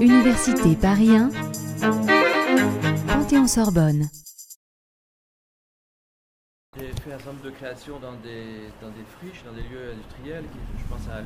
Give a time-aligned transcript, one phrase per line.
[0.00, 1.30] Université Paris 1,
[3.06, 4.08] Panthéon-Sorbonne.
[6.78, 8.70] J'ai fait un certain nombre de créations dans des,
[9.18, 10.44] friches, dans des lieux industriels.
[10.78, 11.20] Je pense à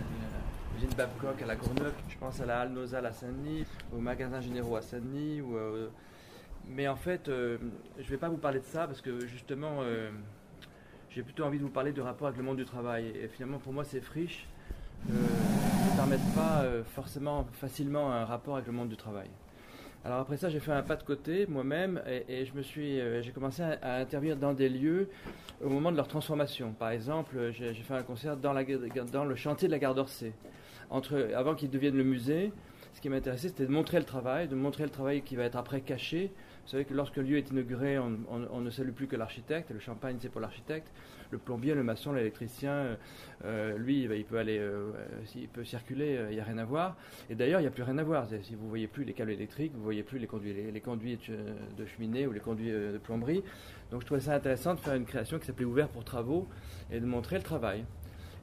[0.74, 4.40] l'usine Babcock à la Courneuve, je pense à la Halle Nosal à Saint-Denis, aux magasins
[4.40, 5.42] généraux à Saint-Denis.
[5.52, 5.88] Euh,
[6.66, 7.58] mais en fait, euh,
[7.98, 10.10] je ne vais pas vous parler de ça parce que justement, euh,
[11.10, 13.12] j'ai plutôt envie de vous parler du rapport avec le monde du travail.
[13.14, 14.48] Et finalement, pour moi, ces friches
[15.08, 19.28] ne permettent pas euh, forcément facilement un rapport avec le monde du travail.
[20.04, 23.20] Alors après ça, j'ai fait un pas de côté moi-même et, je me suis, euh,
[23.20, 25.10] j'ai commencé à, intervenir dans des lieux
[25.62, 26.72] au moment de leur transformation.
[26.72, 30.32] Par exemple, euh, j'ai fait un concert dans, le chantier de la gare d'Orsay.
[30.90, 32.50] Avant qu'il devienne le musée,
[32.94, 35.56] ce qui m'intéressait, c'était de montrer le travail, de montrer le travail qui va être
[35.56, 36.32] après caché.
[36.70, 39.72] Vous savez que lorsque le lieu est inauguré, on, ne salue plus que l'architecte.
[39.72, 40.86] Le champagne, c'est pour l'architecte.
[41.32, 42.96] Le plombier, le maçon, l'électricien,
[43.44, 44.92] euh, lui, il peut aller, euh,
[45.24, 46.96] s'il peut circuler, euh, il n'y a rien à voir.
[47.28, 48.28] Et d'ailleurs, il n'y a plus rien à voir.
[48.42, 50.54] Si vous voyez plus les câbles électriques, vous voyez plus les conduits,
[51.76, 53.42] de cheminée ou les conduits de plomberie.
[53.90, 56.46] Donc je trouvais ça intéressant de faire une création qui s'appelait Ouvert pour travaux
[56.92, 57.84] et de montrer le travail.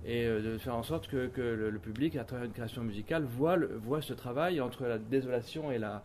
[0.06, 4.02] Et de faire en sorte que, le, public, à travers une création musicale, voit, voit
[4.02, 6.04] ce travail entre la désolation et la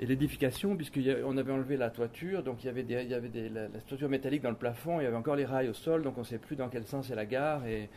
[0.00, 3.28] et l'édification, puisqu'on avait enlevé la toiture, donc il y avait, des, il y avait
[3.28, 5.74] des- la, la structure métallique dans le plafond, il y avait encore les rails au
[5.74, 7.88] sol, donc on ne sait plus dans quel sens est la gare, et,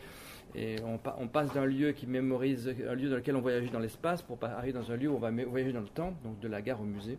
[0.55, 3.69] et on, pa- on passe d'un lieu qui mémorise, un lieu dans lequel on voyage
[3.71, 6.39] dans l'espace, pour arriver dans un lieu où on va voyager dans le temps, donc
[6.39, 7.17] de la gare au musée.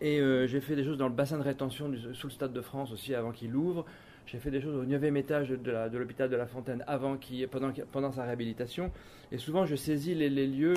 [0.00, 2.60] Et euh, j'ai fait des choses dans le bassin de rétention sous le Stade de
[2.60, 3.86] France aussi avant qu'il ouvre.
[4.26, 7.16] J'ai fait des choses au 9e étage de, l'hôpital de la Fontaine avant
[7.50, 8.90] pendant, pendant sa réhabilitation.
[9.32, 10.74] Et souvent, je saisis les lieux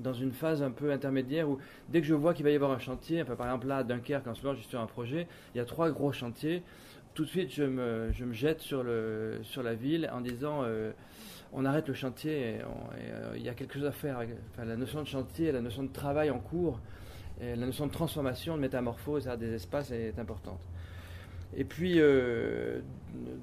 [0.00, 2.72] dans une phase un peu intermédiaire où dès que je vois qu'il va y avoir
[2.72, 5.26] un chantier, enfin, par exemple là à Dunkerque en ce moment je sur un projet,
[5.54, 6.62] il y a trois gros chantiers,
[7.14, 10.62] tout de suite je me, je me jette sur, le, sur la ville en disant
[10.62, 10.92] euh,
[11.52, 14.20] on arrête le chantier, et euh, il y a quelque chose à faire.
[14.58, 16.80] La notion de chantier, la notion de travail en cours,
[17.40, 20.60] la notion de transformation, de métamorphose des espaces est importante.
[21.56, 22.80] Et puis, euh,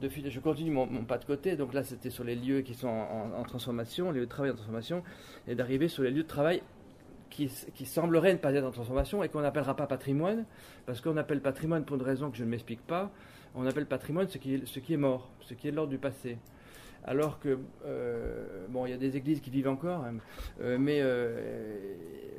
[0.02, 1.56] je continue mon, pas de côté.
[1.56, 4.56] Donc là, c'était sur les lieux qui sont en, transformation, les lieux de travail en
[4.56, 5.04] transformation,
[5.48, 6.62] et d'arriver sur les lieux de travail
[7.30, 10.46] qui, qui sembleraient ne pas être en transformation et qu'on n'appellera pas patrimoine,
[10.86, 13.12] parce qu'on appelle patrimoine pour une raison que je ne m'explique pas.
[13.56, 16.38] On appelle patrimoine ce qui est, mort, ce qui est l'ordre du passé.
[17.04, 20.16] Alors que, euh, bon, il y a des églises qui vivent encore, hein,
[20.62, 21.02] euh, mais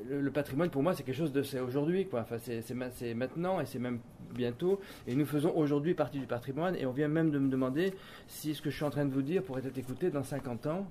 [0.08, 1.42] le, patrimoine pour moi c'est quelque chose de.
[1.60, 2.20] Aujourd'hui, quoi.
[2.20, 3.98] Enfin, c'est maintenant et c'est même
[4.32, 4.80] bientôt.
[5.06, 7.94] Et nous faisons aujourd'hui partie du patrimoine et on vient même de me demander
[8.28, 10.66] si ce que je suis en train de vous dire pourrait être écouté dans 50
[10.66, 10.86] ans.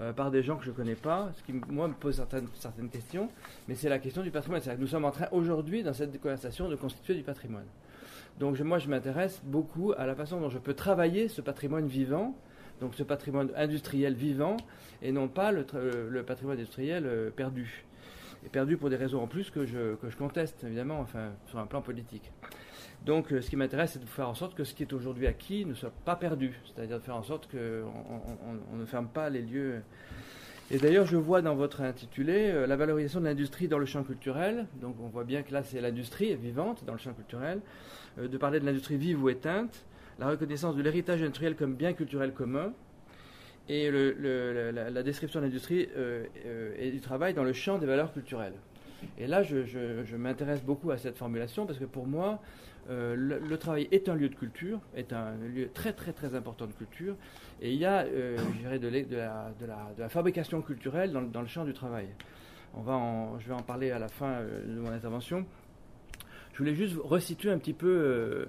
[0.00, 2.48] euh, par des gens que je ne connais pas, ce qui moi me pose certaines,
[2.54, 3.28] certaines questions,
[3.68, 4.60] mais c'est la question du patrimoine.
[4.60, 7.66] C'est-à-dire que nous sommes en train aujourd'hui, dans cette conversation, de constituer du patrimoine.
[8.40, 12.34] Donc moi je m'intéresse beaucoup à la façon dont je peux travailler ce patrimoine vivant,
[12.80, 14.56] donc ce patrimoine industriel vivant,
[15.00, 15.64] et non pas le,
[16.10, 17.84] le patrimoine industriel euh, perdu.
[18.44, 21.58] Et perdu pour des raisons en plus que je, que je conteste, évidemment, enfin, sur
[21.60, 22.30] un plan politique.
[23.04, 25.26] Donc euh, ce qui m'intéresse, c'est de faire en sorte que ce qui est aujourd'hui
[25.26, 28.84] acquis ne soit pas perdu, c'est-à-dire de faire en sorte qu'on on, on- on ne
[28.86, 29.82] ferme pas les lieux.
[30.70, 34.02] Et d'ailleurs, je vois dans votre intitulé euh, la valorisation de l'industrie dans le champ
[34.02, 34.66] culturel.
[34.80, 37.60] Donc on voit bien que là, c'est l'industrie vivante dans le champ culturel.
[38.18, 39.84] Euh, de parler de l'industrie vive ou éteinte,
[40.18, 42.72] la reconnaissance de l'héritage industriel comme bien culturel commun,
[43.68, 46.24] et la, description de l'industrie euh,
[46.78, 48.52] et du travail dans le champ des valeurs culturelles.
[49.18, 52.40] Et là, je m'intéresse beaucoup à cette formulation parce que pour moi,
[52.90, 56.66] euh, le, travail est un lieu de culture, est un lieu très très très important
[56.66, 57.16] de culture,
[57.62, 58.36] et il y a, euh,
[58.78, 59.16] de,
[59.98, 62.08] la, fabrication culturelle dans, le- champ du travail.
[62.74, 63.00] On va
[63.38, 65.46] je vais en parler à la fin euh, de mon intervention.
[66.52, 68.46] Je voulais juste resituer un petit peu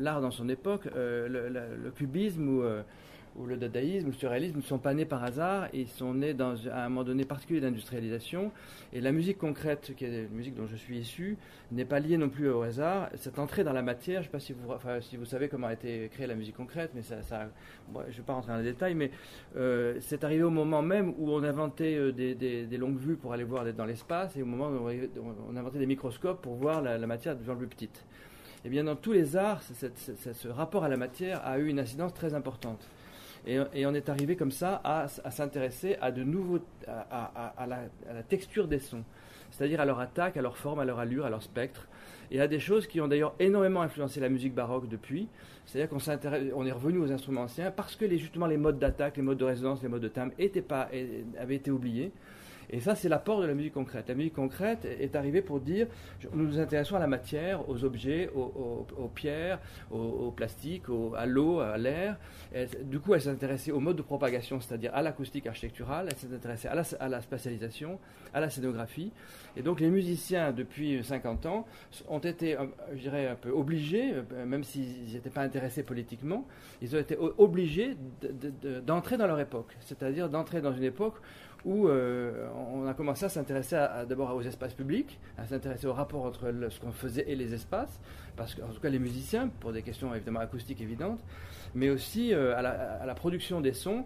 [0.00, 0.88] l'art dans son époque.
[0.94, 2.64] Le, le cubisme ou,
[3.36, 6.54] ou le dadaïsme le surréalisme ne sont pas nés par hasard, ils sont nés dans,
[6.70, 8.52] à un moment donné particulier d'industrialisation.
[8.92, 11.36] Et la musique concrète, qui est la musique dont je suis issu,
[11.70, 13.08] n'est pas liée non plus au hasard.
[13.14, 16.08] Cette entrée dans la matière, je ne sais pas si vous, savez comment a été
[16.12, 19.10] créée la musique concrète, mais ça, je ne vais pas rentrer dans les détails, mais
[19.56, 23.44] euh, c'est arrivé au moment même où on inventait euh, des, longues vues pour aller
[23.44, 24.88] voir dans l'espace, et au moment où
[25.50, 28.04] on, inventait des microscopes pour voir la, matière de plus en plus petite.
[28.64, 32.14] Et bien dans tous les arts, ce rapport à la matière a eu une incidence
[32.14, 32.88] très importante.
[33.46, 38.78] Et, on est arrivé comme ça à, s'intéresser à de nouveaux, à, la, texture des
[38.78, 39.02] sons,
[39.50, 41.88] c'est-à-dire à leur attaque, à leur forme, à leur allure, à leur spectre,
[42.30, 45.28] et à des choses qui ont d'ailleurs énormément influencé la musique baroque depuis.
[45.66, 45.98] C'est-à-dire qu'on
[46.54, 49.38] on est revenu aux instruments anciens parce que les, justement les modes d'attaque, les modes
[49.38, 50.88] de résonance, les modes de timbre étaient pas,
[51.38, 52.12] avaient été oubliés.
[52.72, 54.08] Et ça, c'est l'apport de la musique concrète.
[54.08, 55.86] La musique concrète est arrivée pour dire
[56.32, 59.60] nous nous intéressons à la matière, aux objets, aux, pierres,
[59.90, 60.84] au, plastique,
[61.16, 62.16] à l'eau, à l'air.
[62.84, 66.34] Du coup, elle s'est intéressée au mode de propagation, c'est-à-dire à, l'acoustique architecturale, elle s'est
[66.34, 67.98] intéressée à la, à la, spatialisation,
[68.32, 69.12] à la scénographie.
[69.54, 71.66] Et donc, les musiciens, depuis 50 ans,
[72.08, 72.56] ont été,
[72.94, 76.46] je dirais, un peu obligés, euh, même s'ils n'étaient pas intéressés politiquement,
[76.80, 77.96] ils ont été obligés
[78.86, 81.16] d'entrer dans leur époque, c'est-à-dire d'entrer dans une époque
[81.64, 83.76] où euh, on a commencé à s'intéresser
[84.08, 88.00] d'abord aux espaces publics, à s'intéresser au rapport entre ce qu'on faisait et les espaces,
[88.36, 91.20] parce qu'en tout cas les musiciens, pour des questions évidemment acoustiques évidentes,
[91.74, 94.04] mais aussi euh, à, la, production des sons.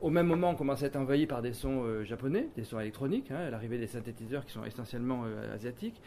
[0.00, 2.80] Au même moment, on commençait à être envahi par des sons euh, japonais, des sons
[2.80, 5.24] électroniques, hein, l'arrivée des synthétiseurs qui sont essentiellement
[5.54, 6.00] asiatiques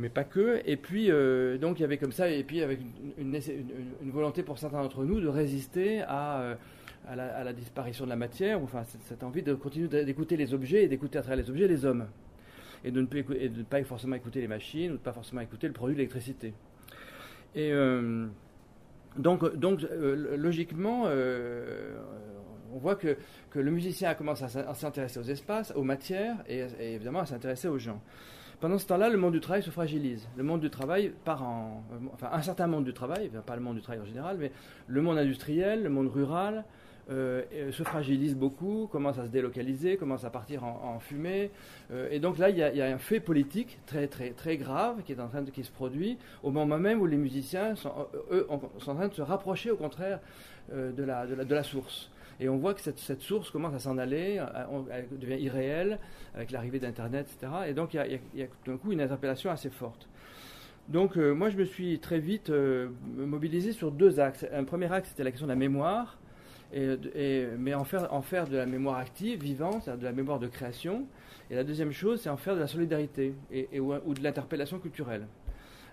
[0.00, 0.62] mais pas que.
[0.64, 1.10] Et puis,
[1.60, 2.78] donc, il y avait comme ça, et puis avec
[3.18, 6.56] une, une volonté pour certains d'entre nous de résister à
[7.08, 10.88] à la, disparition de la matière, enfin cette envie de continuer d'écouter les objets et
[10.88, 12.06] d'écouter à travers les objets les hommes.
[12.84, 15.72] Et de, ne, pas forcément écouter les machines ou de ne pas forcément écouter le
[15.72, 16.54] produit de l'électricité.
[17.54, 18.26] Et euh,
[19.16, 21.96] donc, donc euh, logiquement, euh,
[22.72, 23.16] on voit que,
[23.50, 27.68] que, le musicien a commencé à s'intéresser aux espaces, aux matières et, évidemment à s'intéresser
[27.68, 28.00] aux gens.
[28.60, 30.28] Pendant ce temps-là, le monde du travail se fragilise.
[30.36, 31.84] Le monde du travail part en.
[32.12, 34.52] Enfin, un certain monde du travail, pas le monde du travail en général, mais
[34.88, 36.64] le monde industriel, le monde rural,
[37.10, 41.50] euh, se fragilise beaucoup, commence à se délocaliser, commence à partir en, fumée.
[41.90, 45.12] Euh, et donc là, il y, a un fait politique très, très, très grave qui
[45.12, 47.92] est en train de qui se produit au moment même où les musiciens sont,
[48.30, 48.46] eux,
[48.78, 50.20] sont en train de se rapprocher au contraire
[50.74, 52.10] euh, de, la, de, la, source.
[52.40, 54.44] Et on voit que cette, cette source commence à s'en aller,
[54.90, 55.98] elle devient irréelle
[56.34, 57.52] avec l'arrivée d'Internet, etc.
[57.68, 60.08] Et donc il y a, a d'un coup une interpellation assez forte.
[60.88, 62.52] Donc moi je me suis très vite
[63.16, 64.46] mobilisé sur deux axes.
[64.52, 66.18] Un premier axe c'était la question de la mémoire,
[66.72, 71.06] et, mais en faire, de la mémoire active, vivante, c'est-à-dire de la mémoire de création.
[71.50, 75.26] Et la deuxième chose, c'est en faire de la solidarité et, ou, de l'interpellation culturelle.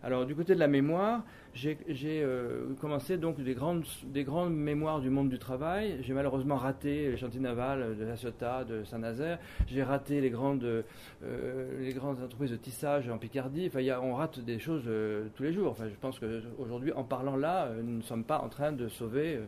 [0.04, 1.24] Alors du côté de la mémoire,
[1.56, 1.78] j'ai
[2.22, 6.00] euh, commencé donc des grandes, des grandes mémoires du monde du travail.
[6.02, 9.40] J'ai malheureusement raté les chantiers navals de La Ciotat, de Saint-Nazaire.
[9.68, 10.84] J'ai raté les grandes, euh,
[11.80, 13.68] les grandes entreprises de tissage en Picardie.
[13.68, 15.72] Enfin, y a, on rate des choses euh, tous les jours.
[15.72, 19.40] Enfin, je pense qu'aujourd'hui, en parlant là, nous ne sommes pas en train de sauver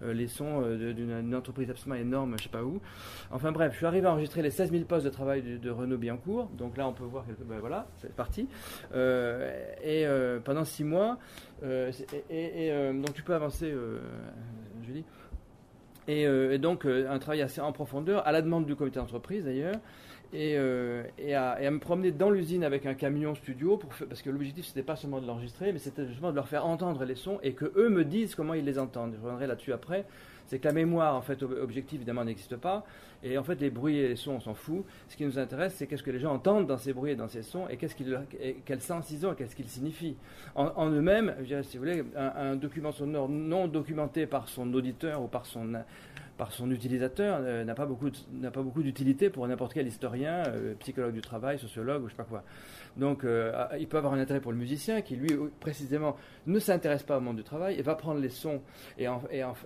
[0.00, 2.80] les sons d'une entreprise absolument énorme, je ne sais pas où.
[3.30, 5.98] Enfin bref, je suis arrivé à enregistrer les 16 000 postes de travail de, Renault
[5.98, 6.48] Biancourt.
[6.56, 8.48] Donc là, on peut voir, quelques, ben voilà, c'est parti.
[8.94, 10.06] et
[10.44, 11.18] pendant six mois,
[11.62, 11.92] euh,
[12.30, 13.98] et, euh, donc tu peux avancer, euh,
[14.82, 15.04] Julie.
[16.08, 19.76] Et, et, donc un travail assez en profondeur, à la demande du comité d'entreprise d'ailleurs,
[20.32, 20.56] et,
[21.18, 24.82] et, à, me promener dans l'usine avec un camion studio, pour, parce que l'objectif c'était
[24.82, 27.70] pas seulement de l'enregistrer, mais c'était justement de leur faire entendre les sons et que
[27.76, 29.12] eux me disent comment ils les entendent.
[29.14, 30.04] Je reviendrai là-dessus après
[30.50, 32.84] c'est que la mémoire, en fait, objective, évidemment, n'existe pas.
[33.22, 34.84] Et en fait, les bruits et les sons, on s'en fout.
[35.06, 37.28] Ce qui nous intéresse, c'est qu'est-ce que les gens entendent dans ces bruits et dans
[37.28, 38.18] ces sons, et qu'est-ce qu'ils,
[38.64, 40.16] quel sens ils ont, qu'est-ce qu'ils signifient.
[40.56, 45.46] En, eux-mêmes, si vous voulez, un, document sonore non documenté par son auditeur ou par
[45.46, 45.72] son
[46.40, 50.42] par son utilisateur euh, n'a pas beaucoup n'a pas beaucoup d'utilité pour n'importe quel historien,
[50.46, 52.44] euh, psychologue du travail, sociologue ou je sais pas quoi.
[52.96, 55.28] Donc, euh, ah, il peut avoir un intérêt pour le musicien qui, lui,
[55.60, 56.16] précisément,
[56.46, 58.62] ne s'intéresse pas au monde du travail et va prendre les sons
[58.98, 59.06] et,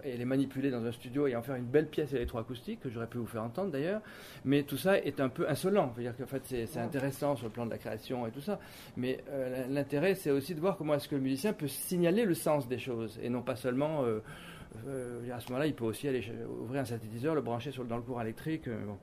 [0.05, 3.19] les manipuler dans un studio et en faire une belle pièce électroacoustique que j'aurais pu
[3.19, 4.01] vous faire entendre d'ailleurs.
[4.45, 5.93] Mais tout ça est un peu insolent.
[5.95, 8.59] C'est-à-dire qu'en fait, c'est intéressant sur le plan de la création et tout ça.
[8.97, 9.23] Mais
[9.71, 12.79] l'intérêt, c'est aussi de voir comment est-ce que le musicien peut signaler le sens des
[12.79, 14.05] choses et non pas seulement.
[14.89, 16.23] Euh, à ce moment-là, il peut aussi aller
[16.63, 18.69] ouvrir un synthétiseur, le brancher sur, dans le courant électrique.
[18.69, 18.99] Bon.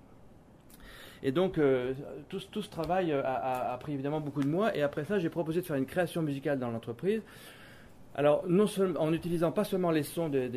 [1.24, 1.94] Et donc, euh,
[2.30, 4.76] tout, ce travail euh, a, pris évidemment beaucoup de mois.
[4.76, 7.22] Et après ça, j'ai proposé de faire une création musicale dans l'entreprise.
[8.16, 10.50] Alors, non seulement, en utilisant pas seulement les sons de,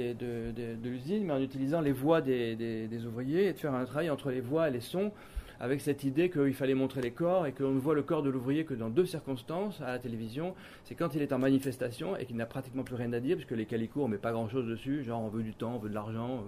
[0.83, 4.41] l'usine, mais en utilisant les voix des, ouvriers et de faire un travail entre les
[4.41, 5.12] voix et les sons
[5.61, 8.31] avec cette idée qu'il fallait montrer les corps et qu'on ne voit le corps de
[8.31, 10.55] l'ouvrier que dans deux circonstances à la télévision.
[10.85, 13.53] C'est quand il est en manifestation et qu'il n'a pratiquement plus rien à dire, puisque
[13.53, 15.89] les calicots, on met pas grand chose dessus, genre on veut du temps, on veut
[15.89, 16.45] de l'argent.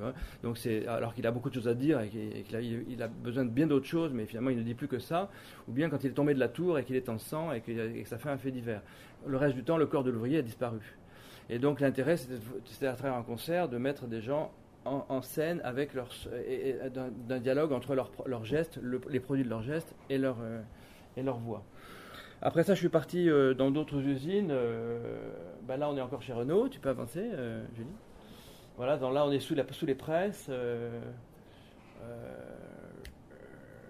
[0.00, 3.02] Euh, donc c'est alors qu'il a beaucoup de choses à dire et qu'il a, il
[3.02, 5.30] a, besoin de bien d'autres choses, mais finalement il ne dit plus que ça.
[5.68, 7.60] Ou bien quand il est tombé de la tour et qu'il est en sang et
[7.60, 8.82] que, et que ça fait un fait divers.
[9.26, 10.96] Le reste du temps, le corps de l'ouvrier a disparu.
[11.48, 14.52] Et donc l'intérêt, c'était à travers un concert de mettre des gens
[14.86, 18.78] en, scène avec d'un dialogue entre leurs gestes,
[19.08, 20.60] les produits de leurs gestes et leur, euh,
[21.16, 21.64] et leur voix.
[22.42, 24.50] Après ça, je suis parti euh, dans d'autres usines.
[24.50, 25.30] Euh,
[25.62, 26.68] ben là, on est encore chez Renault.
[26.68, 27.30] Tu peux avancer,
[27.74, 27.88] Julie
[28.76, 30.50] Voilà, là, on est sous, les presses.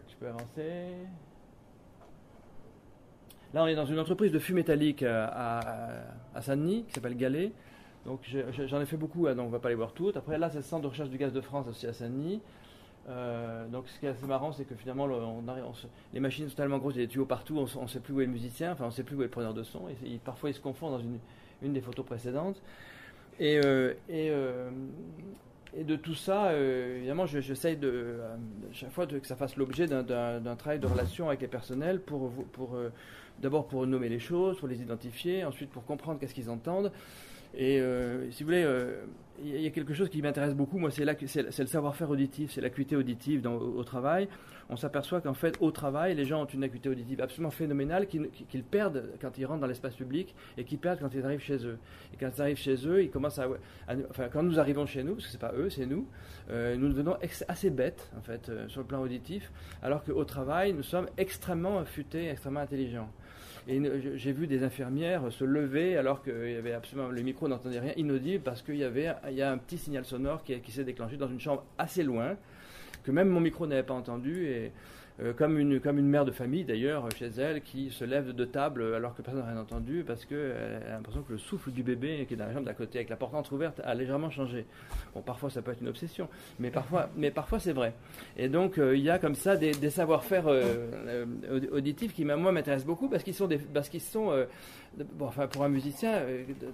[0.08, 0.88] tu peux avancer.
[3.54, 5.60] Là, on est dans une entreprise de fûts métalliques à,
[6.34, 7.52] à Saint-Denis qui s'appelle Galet.
[8.06, 8.20] Donc
[8.66, 10.16] j'en ai fait beaucoup, hein, donc on ne va pas les voir toutes.
[10.16, 12.40] Après là, c'est le centre de recherche du gaz de France aussi à Saint-Denis.
[13.70, 15.06] donc ce qui est assez marrant, c'est que finalement,
[16.12, 18.14] les machines sont tellement grosses, il y a des tuyaux partout, on ne sait plus
[18.14, 19.88] où est le musicien, enfin on ne sait plus où est le preneur de son,
[19.88, 21.04] et, parfois ils se confondent dans
[21.62, 22.62] une, des photos précédentes.
[23.38, 23.60] Et,
[24.08, 24.32] et,
[25.78, 28.36] et de tout ça, euh, évidemment, j'essaye de, euh,
[28.72, 32.32] chaque fois que ça fasse l'objet d'un travail de relation avec les personnels pour,
[32.74, 32.90] euh,
[33.40, 36.92] d'abord pour nommer les choses, pour les identifier, ensuite pour comprendre qu'est-ce qu'ils entendent.
[37.56, 37.80] Et
[38.30, 38.66] si vous voulez,
[39.42, 42.96] il y a quelque chose qui m'intéresse beaucoup, moi, c'est le savoir-faire auditif, c'est l'acuité
[42.96, 44.28] auditive au, travail.
[44.68, 48.64] On s'aperçoit qu'en fait, au travail, les gens ont une acuité auditive absolument phénoménale qu'ils
[48.64, 51.78] perdent quand ils rentrent dans l'espace public et qu'ils perdent quand ils arrivent chez eux.
[52.12, 53.48] Et quand ils arrivent chez eux, ils commencent à,
[54.10, 56.06] enfin, quand nous arrivons chez nous, parce que c'est pas eux, c'est nous,
[56.50, 57.16] euh, nous devenons
[57.48, 61.84] assez bêtes en fait euh, sur le plan auditif, alors qu'au travail, nous sommes extrêmement
[61.84, 63.10] futés, extrêmement intelligents.
[63.68, 63.82] Et
[64.14, 67.92] j'ai vu des infirmières se lever alors qu'il y avait absolument le micro n'entendait rien
[67.96, 70.84] inaudible parce qu'il y avait il y a un petit signal sonore qui, qui s'est
[70.84, 72.36] déclenché dans une chambre assez loin
[73.02, 74.70] que même mon micro n'avait pas entendu et
[75.20, 78.44] euh, comme, une, comme une mère de famille d'ailleurs chez elle qui se lève de
[78.44, 81.82] table alors que personne n'a rien entendu parce qu'elle a l'impression que le souffle du
[81.82, 84.66] bébé qui est dans la chambre d'à côté avec la porte entrouverte a légèrement changé.
[85.14, 87.94] Bon, parfois ça peut être une obsession, mais parfois, mais parfois c'est vrai.
[88.36, 91.24] Et donc euh, il y a comme ça des, savoir-faire euh,
[91.72, 94.32] auditifs qui moi m'intéressent beaucoup parce qu'ils sont, des, parce qu'ils sont
[95.14, 96.20] bon, enfin, pour un musicien,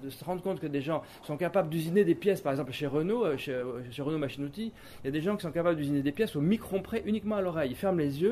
[0.02, 2.86] de, se rendre compte que des gens sont capables d'usiner des pièces, par exemple chez
[2.86, 4.70] Renault, chez, chez Renault Machine il
[5.04, 7.40] y a des gens qui sont capables d'usiner des pièces au micron près uniquement à
[7.40, 7.70] l'oreille.
[7.70, 8.31] Ils ferment les yeux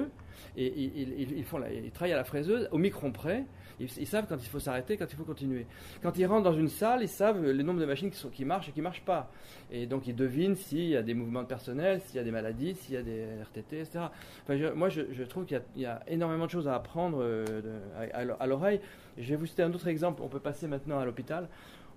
[0.57, 3.45] et ils, travaillent à la fraiseuse au micron près.
[3.79, 5.67] Ils, savent quand il faut s'arrêter, quand il faut continuer.
[6.03, 8.73] Quand ils rentrent dans une salle, ils savent le nombre de machines qui, marchent et
[8.73, 9.31] qui ne marchent pas.
[9.71, 12.31] Et donc ils devinent s'il y a des mouvements de personnel, s'il y a des
[12.31, 14.05] maladies, s'il y a des RTT, etc.
[14.75, 17.45] Moi, je, trouve qu'il y, a énormément de choses à apprendre euh,
[18.13, 18.81] à, l'oreille.
[19.17, 20.21] Je vais vous citer un autre exemple.
[20.23, 21.49] On peut passer maintenant à l'hôpital.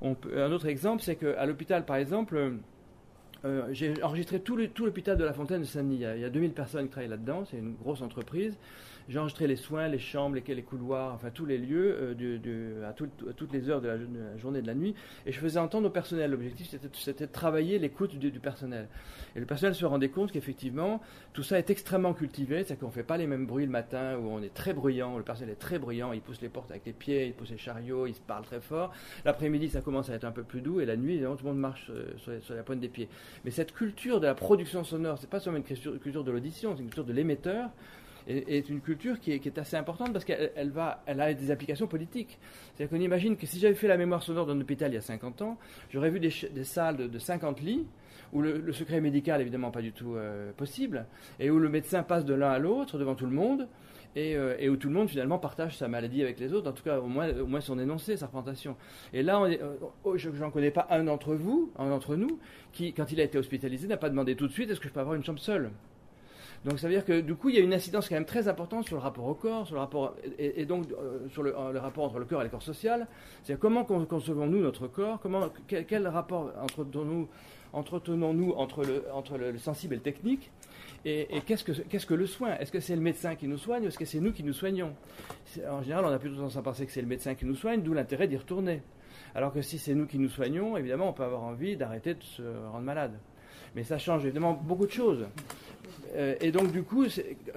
[0.01, 2.59] un autre exemple, c'est qu'à l'hôpital, par exemple,
[3.45, 5.95] euh, j'ai enregistré tout l'hôpital de la Fontaine de Saint-Denis.
[6.15, 8.57] Il, y a 2000 personnes qui travaillent là-dedans, c'est une grosse entreprise.
[9.09, 12.93] J'ai enregistré les soins, les chambres, les, les couloirs, enfin tous les lieux euh, à,
[12.93, 14.95] toutes les heures de la, journée et de la nuit.
[15.25, 16.31] Et je faisais entendre au personnel.
[16.31, 18.87] L'objectif, c'était de travailler l'écoute du, personnel.
[19.35, 21.01] Et le personnel se rendait compte qu'effectivement,
[21.33, 22.57] tout ça est extrêmement cultivé.
[22.57, 25.17] C'est-à-dire qu'on ne fait pas les mêmes bruits le matin où on est très bruyant.
[25.17, 26.13] Le personnel est très bruyant.
[26.13, 28.61] Il pousse les portes avec les pieds, il pousse les chariots, il se parle très
[28.61, 28.93] fort.
[29.25, 30.79] L'après-midi, ça commence à être un peu plus doux.
[30.79, 33.09] Et la nuit, tout le monde marche euh, sur, la pointe des pieds.
[33.43, 36.81] Mais cette culture de la production sonore, c'est pas seulement une culture de l'audition, c'est
[36.81, 37.69] une culture de l'émetteur
[38.27, 42.39] est, une culture qui est, assez importante parce qu'elle elle a des applications politiques.
[42.75, 45.01] C'est-à-dire qu'on imagine que si j'avais fait la mémoire sonore d'un hôpital il y a
[45.01, 45.57] 50 ans,
[45.91, 46.31] j'aurais vu des,
[46.63, 47.85] salles de, 50 lits
[48.31, 51.05] où le, secret médical évidemment pas du tout euh, possible
[51.39, 53.67] et où le médecin passe de l'un à l'autre devant tout le monde.
[54.15, 56.83] Euh, et, où tout le monde finalement partage sa maladie avec les autres, en tout
[56.83, 58.75] cas au moins, au moins son énoncé, sa représentation.
[59.11, 62.39] Et là, euh, oh, je n'en connais pas un d'entre vous, un d'entre nous,
[62.71, 64.93] qui, quand il a été hospitalisé, n'a pas demandé tout de suite est-ce que je
[64.93, 65.71] peux avoir une chambre seule?
[66.65, 68.47] Donc ça veut dire que du coup, il y a une incidence quand même très
[68.47, 72.05] importante sur le rapport au corps, sur le rapport et, donc euh, sur le, rapport
[72.05, 73.07] entre le corps et le corps social.
[73.43, 75.19] C'est comment concevons-nous notre corps?
[75.19, 77.27] Comment quel, rapport entretenons-nous
[77.73, 80.51] entretenons-nous entre le entre le, sensible et le technique?
[81.05, 82.55] Et, qu'est-ce que qu'est-ce que le soin?
[82.57, 84.53] Est-ce que c'est le médecin qui nous soigne ou est-ce que c'est nous qui nous
[84.53, 84.93] soignons?
[85.69, 87.81] En général, on a plutôt tendance à penser que c'est le médecin qui nous soigne,
[87.81, 88.81] d'où l'intérêt d'y retourner.
[89.35, 92.23] Alors que si c'est nous qui nous soignons, évidemment, on peut avoir envie d'arrêter de
[92.23, 92.41] se
[92.71, 93.19] rendre malade.
[93.75, 95.25] Mais ça change évidemment beaucoup de choses.
[96.15, 97.05] Euh, et donc, du coup,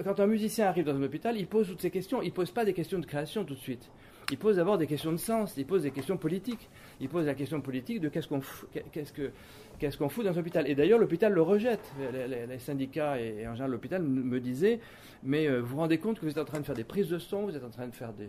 [0.03, 2.21] quand un musicien arrive dans un hôpital, il pose toutes ces questions.
[2.21, 3.89] Il ne pose pas des questions de création tout de suite.
[4.29, 6.69] Il pose d'abord des questions de sens, il pose des questions politiques.
[6.99, 9.31] Il pose la question politique de qu'est-ce qu'on que,
[9.79, 10.67] qu'est-ce qu'on fout dans un hôpital.
[10.67, 11.93] Et d'ailleurs, l'hôpital le rejette.
[12.11, 14.81] Les, syndicats et, en général l'hôpital me disaient
[15.23, 17.07] Mais euh, vous vous rendez compte que vous êtes en train de faire des prises
[17.07, 18.27] de son, vous êtes en train de faire, des,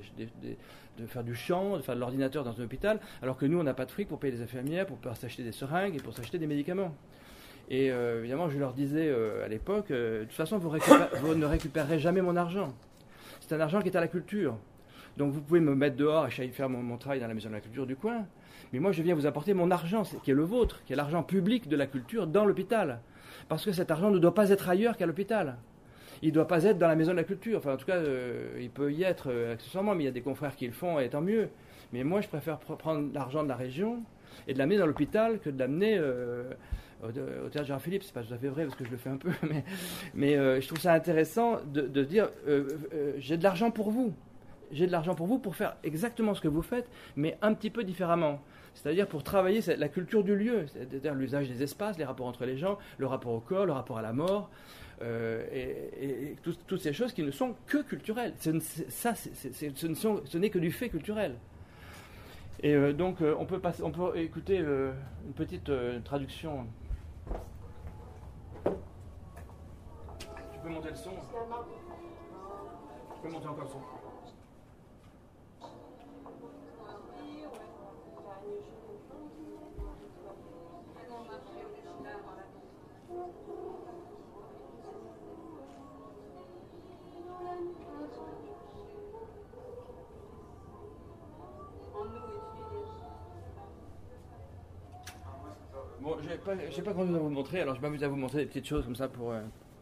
[0.99, 3.65] de faire du chant, de faire de l'ordinateur dans un hôpital, alors que nous, on
[3.65, 6.15] n'a pas de fric pour payer les infirmières, pour pouvoir s'acheter des seringues et pour
[6.15, 6.95] s'acheter des médicaments.
[7.71, 10.59] Et euh, évidemment, je leur disais euh, à l'époque, euh, de toute façon,
[11.23, 12.73] vous, ne récupérerez jamais mon argent.
[13.41, 14.57] C'est un argent qui est à la culture.
[15.19, 17.61] Donc vous pouvez me mettre dehors et faire mon, travail dans la maison de la
[17.61, 18.25] culture du coin.
[18.73, 21.23] Mais moi, je viens vous apporter mon argent, qui est le vôtre, qui est l'argent
[21.23, 23.01] public de la culture dans l'hôpital.
[23.49, 25.57] Parce que cet argent ne doit pas être ailleurs qu'à l'hôpital.
[26.23, 27.59] Il ne doit pas être dans la maison de la culture.
[27.59, 28.01] Enfin, en tout cas,
[28.59, 31.09] il peut y être accessoirement, mais il y a des confrères qui le font, et
[31.09, 31.49] tant mieux.
[31.93, 34.03] Mais moi, je préfère prendre l'argent de la région
[34.47, 35.99] et de l'amener dans l'hôpital que de l'amener
[37.03, 39.11] au, théâtre Gérard Philippe, c'est pas tout à fait vrai parce que je le fais
[39.11, 39.31] un peu,
[40.15, 44.15] mais, euh, je trouve ça intéressant de, dire euh, euh, j'ai de l'argent pour vous.
[44.71, 47.71] J'ai de l'argent pour vous pour faire exactement ce que vous faites, mais un petit
[47.71, 48.41] peu différemment.
[48.75, 52.59] C'est-à-dire pour travailler la culture du lieu, c'est-à-dire l'usage des espaces, les rapports entre les
[52.59, 54.51] gens, le rapport au corps, le rapport à la mort,
[55.01, 58.35] et, toutes ces choses qui ne sont que culturelles.
[58.89, 61.37] ça, ce n'est que du fait culturel.
[62.63, 63.61] Et donc, on peut
[64.17, 65.73] écouter une petite
[66.05, 66.67] traduction
[68.65, 71.65] tu peux monter le son hein.
[73.15, 73.81] Tu peux monter encore le son.
[96.23, 98.47] J'ai pas, pas grand chose à vous montrer, alors je m'amuse à vous montrer des
[98.47, 99.41] petites choses comme ça pour, euh,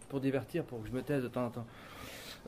[0.09, 1.66] pour divertir, pour que je me taise de temps en temps.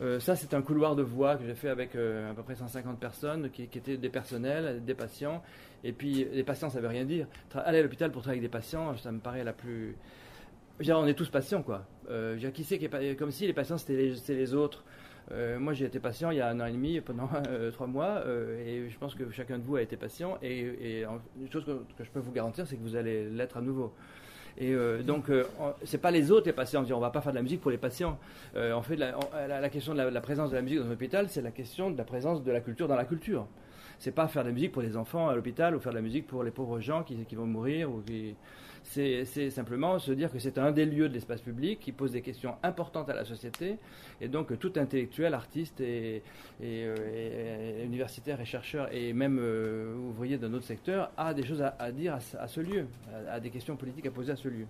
[0.01, 2.55] Euh, ça, c'est un couloir de voix que j'ai fait avec euh, à peu près
[2.55, 5.43] 150 personnes qui, étaient des personnels, des patients.
[5.83, 7.27] Et puis, les patients, ça veut rien dire.
[7.55, 9.97] Aller à l'hôpital pour travailler avec des patients, ça me paraît la plus.
[10.79, 11.85] Je on est tous patients, quoi.
[12.11, 14.85] Euh, qui c'est qui Comme si les patients, c'était c'était les autres.
[15.33, 17.87] Euh, moi, j'ai été patient il y a un an et demi, pendant euh, trois
[17.87, 20.39] mois, euh, et je pense que chacun de vous a été patient.
[20.43, 23.61] Et, en- une chose que, je peux vous garantir, c'est que vous allez l'être à
[23.61, 23.93] nouveau.
[24.61, 24.75] Et
[25.07, 26.85] donc, on- c'est pas les autres les patients.
[26.91, 28.19] On on va pas faire de la musique pour les patients.
[28.57, 30.87] On fait la, on- la, la question de la, la présence de la musique dans
[30.87, 33.47] un hôpital, c'est la question de la présence de la culture dans la culture.
[34.01, 36.03] C'est pas faire de la musique pour les enfants à l'hôpital ou faire de la
[36.03, 37.89] musique pour les pauvres gens qui, qui vont mourir.
[37.89, 38.35] Ou qui...
[38.91, 42.23] c'est, simplement se dire que c'est un des lieux de l'espace public qui pose des
[42.23, 43.77] questions importantes à la société.
[44.21, 46.23] Et donc, tout intellectuel, artiste et,
[46.63, 51.93] euh, universitaire et chercheur et même euh, ouvrier d'un autre secteur a des choses à,
[51.93, 52.87] dire à, ce- lieu,
[53.31, 54.67] a, des questions politiques à poser à ce lieu.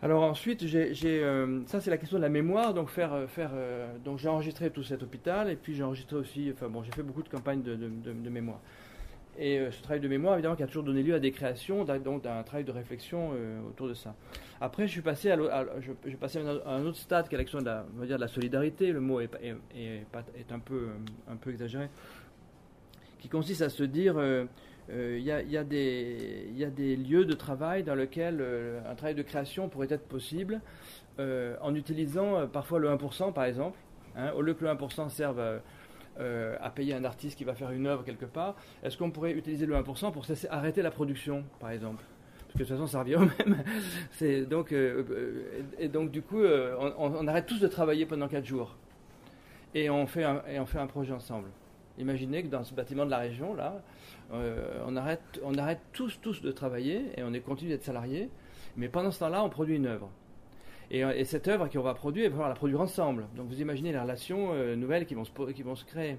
[0.00, 2.72] Alors ensuite, euh, ça c'est la question de la mémoire.
[2.74, 3.50] Donc faire, faire,
[4.04, 7.02] donc j'ai enregistré tout cet hôpital et puis j'ai enregistré aussi, enfin bon, j'ai fait
[7.04, 8.60] beaucoup de campagnes de mémoire.
[9.38, 11.84] Et euh, ce travail de mémoire, évidemment, qui a toujours donné lieu à des créations,
[11.84, 14.14] donc d'un travail de réflexion euh, autour de ça.
[14.60, 17.58] Après, je suis passé à, à- à un, à un autre stade, qui est l'action
[17.60, 18.92] de la, de la solidarité.
[18.92, 20.00] Le mot est, un euh,
[21.30, 21.88] un peu exagéré,
[23.20, 24.16] qui consiste à se dire.
[24.90, 28.44] Il y, a, des- lieux de travail dans lesquels
[28.86, 30.60] un travail de création pourrait être possible
[31.18, 33.78] en utilisant parfois le 1% par exemple.
[34.16, 35.40] hein, au lieu que le 1% serve
[36.20, 39.32] euh, à payer un artiste qui va faire une œuvre quelque part, est-ce qu'on pourrait
[39.32, 42.04] utiliser le 1% pour arrêter la production par exemple?
[42.38, 44.46] Parce que de toute façon, ça revient au même.
[44.50, 48.76] Donc, euh, euh, et donc, du coup, on, arrête tous de travailler pendant 4 jours.
[49.74, 51.48] Et on, fait un, projet ensemble.
[51.96, 53.80] Imaginez que dans ce bâtiment de la région, là,
[54.32, 58.28] on, arrête, tous de travailler et on est continue d'être salariés.
[58.76, 60.10] Mais pendant ce temps-là, on produit une œuvre.
[60.92, 63.26] Et, euh, et cette œuvre qu'on va produire, il va falloir la produire ensemble.
[63.34, 66.18] Donc vous imaginez les relations euh, nouvelles qui vont, se, créer.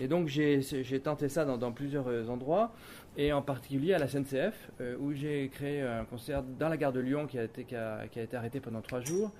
[0.00, 0.62] Et donc j'ai
[1.02, 2.72] tenté ça dans, plusieurs euh, endroits,
[3.16, 7.00] et en particulier à la SNCF, où j'ai créé un concert dans la gare de
[7.00, 9.32] Lyon qui a été, qui arrêté pendant trois jours,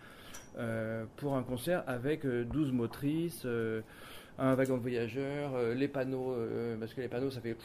[1.17, 3.47] pour un concert avec euh, 12 motrices,
[4.41, 6.35] un wagon de voyageurs, les panneaux,
[6.81, 7.57] parce que les panneaux ça fait...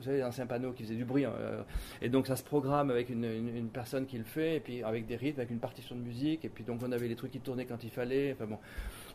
[0.00, 1.24] Vous savez, les anciens panneaux qui faisaient du bruit.
[1.24, 1.62] hein, euh,
[2.00, 5.16] et donc ça se programme avec une, personne qui le fait, et puis avec des
[5.16, 7.66] rythmes, avec une partition de musique, et puis donc on avait les trucs qui tournaient
[7.66, 8.32] quand il fallait.
[8.32, 8.58] Enfin bon,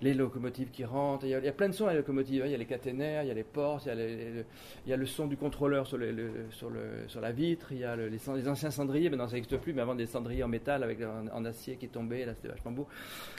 [0.01, 1.25] les locomotives qui rentrent.
[1.25, 2.43] Il y, a, plein de sons à la locomotive.
[2.43, 2.45] hein.
[2.45, 4.45] Il y a les caténaires, il y a les portes, il
[4.87, 8.71] y a, le son du contrôleur sur, la vitre, il y a le- les, anciens
[8.71, 9.09] cendriers.
[9.09, 10.99] Maintenant, ça n'existe plus, mais avant des cendriers en métal avec
[11.33, 12.25] en, acier qui tombaient.
[12.25, 12.87] Là, c'était vachement beau.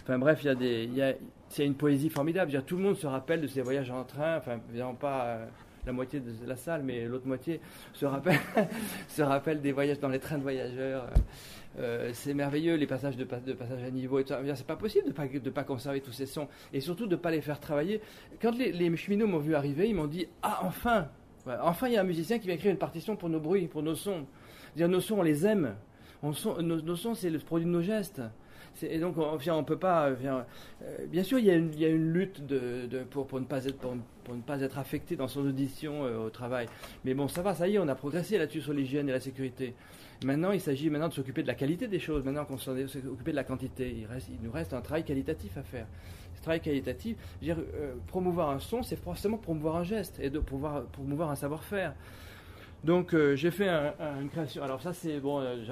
[0.02, 1.14] Enfin bref, il y a
[1.59, 2.62] une poésie formidable.
[2.66, 4.37] Tout le monde se rappelle de ses voyages en train.
[4.38, 5.24] Enfin, évidemment pas.
[5.26, 5.46] euh,
[5.87, 7.61] la moitié de la salle, mais l'autre moitié
[7.92, 8.38] se rappelle,
[9.09, 11.09] se rappelle des voyages dans les trains de voyageurs.
[11.79, 15.12] Euh, c'est merveilleux les passages de, pa- de passage à niveau C'est pas possible de
[15.12, 18.01] pas de pas conserver tous ces sons et surtout de pas les faire travailler.
[18.40, 21.09] Quand les, cheminots m'ont vu arriver, ils m'ont dit ah enfin,
[21.62, 23.83] enfin il y a un musicien qui va écrire une partition pour nos bruits, pour
[23.83, 24.27] nos sons.
[24.75, 25.75] Dire nos sons on les aime.
[26.22, 28.22] On nos sons c'est le produit de nos gestes.
[28.82, 30.10] Et donc, on, on peut pas.
[30.12, 30.44] enfin,
[30.82, 32.42] euh, bien sûr, il y a une, lutte
[33.10, 33.86] pour, ne pas être,
[34.28, 36.66] ne affecté dans son audition euh, au travail.
[37.04, 39.20] Mais bon, ça va, ça y est, on a progressé là-dessus sur l'hygiène et la
[39.20, 39.74] sécurité.
[40.24, 42.24] Maintenant, il s'agit maintenant de s'occuper de la qualité des choses.
[42.24, 42.70] Maintenant qu'on s'est
[43.06, 44.06] occupé de la quantité, il,
[44.42, 45.86] nous reste un travail qualitatif à faire.
[46.34, 50.18] Ce travail qualitatif, je veux dire, euh, promouvoir un son, c'est forcément promouvoir un geste
[50.20, 51.94] et de pouvoir promouvoir un savoir-faire.
[52.84, 54.62] Donc, euh, j'ai fait un- un- une création.
[54.62, 55.64] Alors, ça, c'est bon, euh,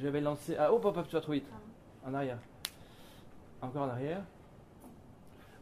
[0.00, 0.56] j'avais lancé.
[0.58, 1.46] Ah, oh, hop, tu vas trop vite.
[2.06, 2.38] En arrière.
[3.60, 4.22] Encore en arrière.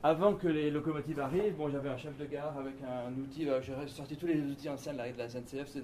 [0.03, 3.49] Avant que les locomotives arrivent, bon, j'avais un chef de gare avec un outil.
[3.49, 5.75] euh, J'ai sorti tous les outils anciens de la, de la SNCF.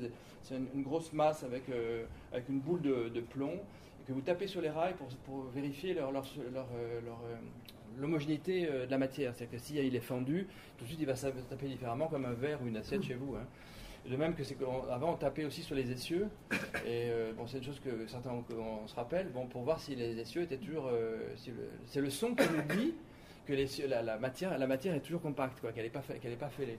[0.42, 3.59] C'est une, grosse masse avec, euh, avec une boule de, plomb
[4.07, 7.37] que vous tapez sur les rails pour, pour vérifier leur, leur, leur, euh, euh,
[7.99, 9.35] l'homogénéité de la matière.
[9.35, 10.46] C'est-à-dire que s'il est fendu,
[10.77, 13.14] tout de suite il va se taper différemment comme un verre ou une assiette chez
[13.14, 13.37] vous.
[13.37, 13.46] hein.
[14.08, 16.28] De même que c'est qu'avant on tapait aussi sur les essieux
[16.86, 19.78] et euh, bon c'est une chose que certains on, on se rappelle bon pour voir
[19.78, 21.34] si les essieux étaient toujours euh,
[21.86, 22.94] c'est le son qui nous dit
[23.46, 23.52] que
[23.86, 26.78] la, matière la matière est toujours compacte quoi qu'elle n'est pas qu'elle est pas fêlée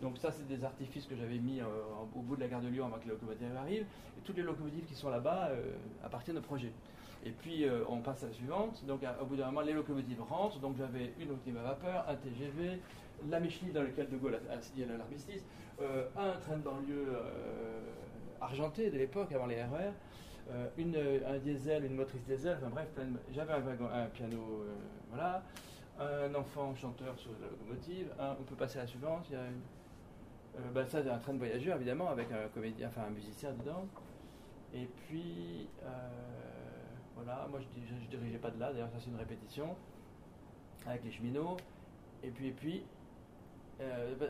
[0.00, 2.86] Donc ça, c'est des artifices que j'avais mis au bout de la gare de Lyon
[2.86, 3.86] avant que les locomotives arrivent.
[4.18, 5.50] Et toutes les locomotives qui sont là-bas
[6.04, 6.72] appartiennent au projet.
[7.24, 8.84] Et puis on passe à la suivante.
[8.86, 10.58] Donc au bout d'un moment, les locomotives rentrent.
[10.58, 12.80] Donc j'avais une locomotive à vapeur, un TGV,
[13.30, 15.44] la Michelin dans lequel De Gaulle a, signé l'armistice,
[16.16, 17.16] un train de banlieue
[18.40, 19.92] argenté de l'époque, avant les RER,
[20.50, 22.88] euh, une, un diesel, une motrice diesel, enfin bref,
[23.30, 24.74] j'avais un, piano, euh,
[25.10, 25.42] voilà,
[25.98, 29.46] un enfant chanteur sur la locomotive, on peut passer à la suivante, il y a
[29.46, 29.60] une,
[30.58, 33.52] euh, ben ça c'est un train de voyageurs évidemment, avec un comédien, enfin un musicien
[33.52, 33.86] dedans,
[34.74, 35.68] et puis,
[37.14, 39.76] voilà, moi je, je, dirigeais pas de là, d'ailleurs ça c'est une répétition,
[40.86, 41.56] avec les cheminots,
[42.24, 42.84] et puis, et puis,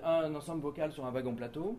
[0.04, 1.78] un ensemble vocal sur un wagon plateau,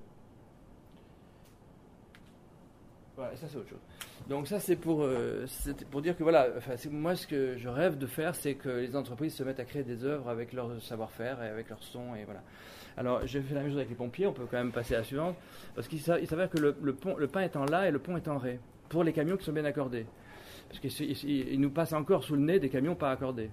[3.16, 3.80] voilà, ça c'est autre chose.
[4.28, 5.46] Donc ça c'est pour, euh,
[5.92, 6.48] pour dire que voilà,
[6.90, 9.84] moi ce que je rêve de faire, c'est que les entreprises se mettent à créer
[9.84, 12.42] des œuvres avec leur savoir-faire et avec leur son et voilà.
[12.98, 15.00] Alors j'ai fait la même chose avec les pompiers, on peut quand même passer à
[15.00, 15.36] la suivante,
[15.76, 18.18] parce qu'il s'avère que le, le, pont, le pain est en la et le pont
[18.18, 18.60] est en ré,
[18.90, 20.06] pour les camions qui sont bien accordés.
[20.70, 23.52] Parce qu'il nous passe encore sous le nez des camions pas accordés.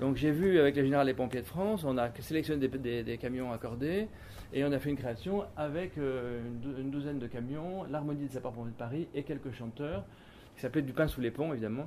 [0.00, 3.52] Donc j'ai vu avec les générales des pompiers de France, on a sélectionné des, camions
[3.52, 4.08] accordés
[4.54, 6.40] et on a fait une création avec euh,
[6.78, 10.04] une, douzaine de camions, l'harmonie des sapeurs-pompiers de Paris et quelques chanteurs
[10.54, 11.86] qui s'appelait Du pain sous les ponts évidemment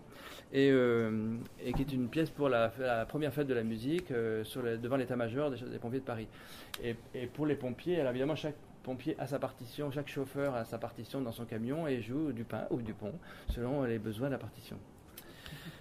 [0.52, 1.38] et, euh,
[1.76, 2.70] qui est une pièce pour la,
[3.08, 4.44] première fête de la musique euh,
[4.78, 6.28] devant l'état-major des, pompiers de Paris.
[6.84, 6.96] Et,
[7.34, 11.20] pour les pompiers, alors évidemment chaque pompier a sa partition, chaque chauffeur a sa partition
[11.20, 13.14] dans son camion et joue du pain ou du pont
[13.50, 14.78] selon les besoins de la partition.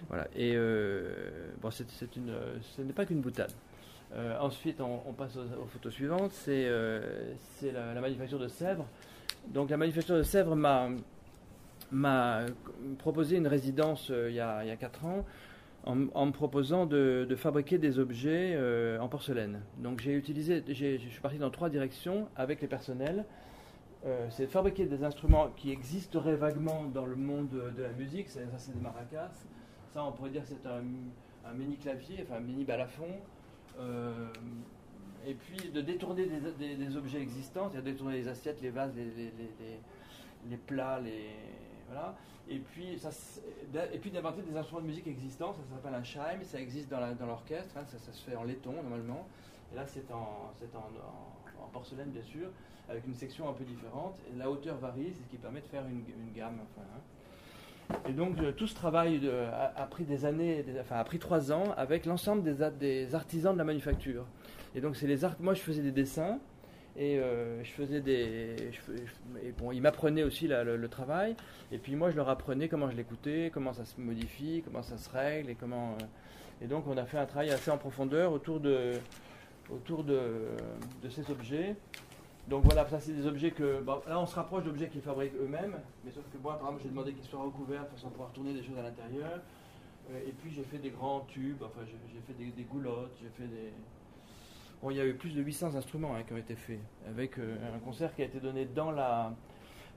[0.09, 0.27] Voilà.
[0.35, 3.51] Et euh, bon, c'est, une, ce n'est pas qu'une boutade.
[4.15, 6.31] Euh, ensuite, on, passe aux, photos suivantes.
[6.31, 8.85] C'est, euh, c'est la, manufacture de Sèvres.
[9.47, 10.89] Donc, la manufacture de Sèvres m'a,
[11.91, 12.41] m'a
[12.99, 15.25] proposé une résidence il, y a, il y a 4 ans
[15.85, 18.57] en, me proposant de, de, fabriquer des objets
[18.99, 19.61] en porcelaine.
[19.79, 23.25] Donc, j'ai utilisé, j'ai, je suis parti dans trois directions avec les personnels.
[24.29, 28.39] c'est de fabriquer des instruments qui existeraient vaguement dans le monde de, la musique, ça
[28.57, 29.31] c'est des maracas,
[29.93, 30.81] ça, on pourrait dire que c'est un,
[31.53, 33.09] mini clavier, enfin un mini balafon.
[33.79, 34.27] Euh,
[35.25, 40.99] et puis de détourner des, objets existants, c'est-à-dire détourner les assiettes, les vases, les, plats,
[40.99, 41.29] les
[41.87, 42.15] voilà.
[42.49, 42.97] Et puis
[44.11, 45.53] d'inventer des instruments de musique existants.
[45.53, 47.77] Ça s'appelle un chime, ça existe dans l'orchestre.
[47.77, 49.27] Hein, ça, se fait en laiton normalement.
[49.71, 50.51] Et là, c'est en,
[51.71, 52.49] porcelaine bien sûr,
[52.89, 54.15] avec une section un peu différente.
[54.37, 56.03] La hauteur varie, c'est ce qui permet de faire une,
[56.35, 56.59] gamme.
[56.77, 56.99] Hein.
[58.07, 59.21] Et donc euh, tout ce travail
[59.75, 63.63] a, pris des années, enfin a pris trois ans avec l'ensemble des, artisans de la
[63.63, 64.25] manufacture.
[64.75, 66.39] Et donc c'est les moi je faisais des dessins
[66.97, 68.55] et euh, je faisais des,
[69.57, 71.35] bon ils m'apprenaient aussi le, travail
[71.71, 74.97] et puis moi je leur apprenais comment je l'écoutais, comment ça se modifie, comment ça
[74.97, 76.05] se règle et comment euh,
[76.63, 78.93] et donc on a fait un travail assez en profondeur autour de
[79.71, 80.19] autour de
[81.09, 81.75] ces objets
[82.47, 83.83] donc voilà, ça c'est des objets que.
[84.07, 86.89] là on se rapproche d'objets qu'ils fabriquent eux-mêmes, mais sauf que moi par exemple j'ai
[86.89, 89.39] demandé qu'ils soient recouverts de façon à pouvoir tourner des choses à l'intérieur.
[90.11, 93.47] Euh, et puis j'ai fait des grands tubes, enfin j'ai fait des, goulottes, j'ai fait
[93.47, 93.71] des.
[94.81, 97.39] Bon, il y a eu plus de 800 instruments hein, qui ont été faits, avec
[97.39, 99.33] euh, un concert qui a été donné dans la.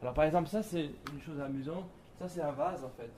[0.00, 1.86] Alors par exemple, ça c'est une chose amusante,
[2.20, 3.10] ça c'est un vase en fait.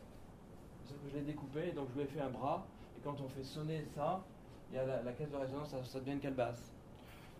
[1.10, 3.84] je l'ai découpé, donc je lui ai fait un bras, et quand on fait sonner
[3.94, 4.24] ça,
[4.70, 6.72] il y a la, caisse de résonance, ça, ça devient une calebasse.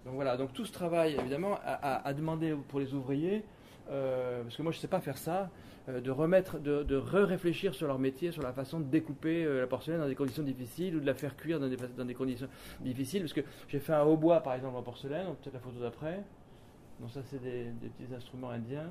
[0.05, 3.45] Donc voilà, donc tout ce travail, évidemment, a, demandé pour les ouvriers,
[3.91, 5.51] euh, parce que moi je ne sais pas faire ça,
[5.89, 9.67] euh, de remettre, de, re-réfléchir sur leur métier, sur la façon de découper euh, la
[9.67, 11.69] porcelaine dans des conditions difficiles ou de la faire cuire dans
[12.05, 12.49] des, conditions
[12.81, 13.23] difficiles.
[13.23, 16.23] Parce que j'ai fait un hautbois par exemple en porcelaine, peut-être la photo d'après.
[17.01, 18.91] Donc ça c'est des, petits instruments indiens.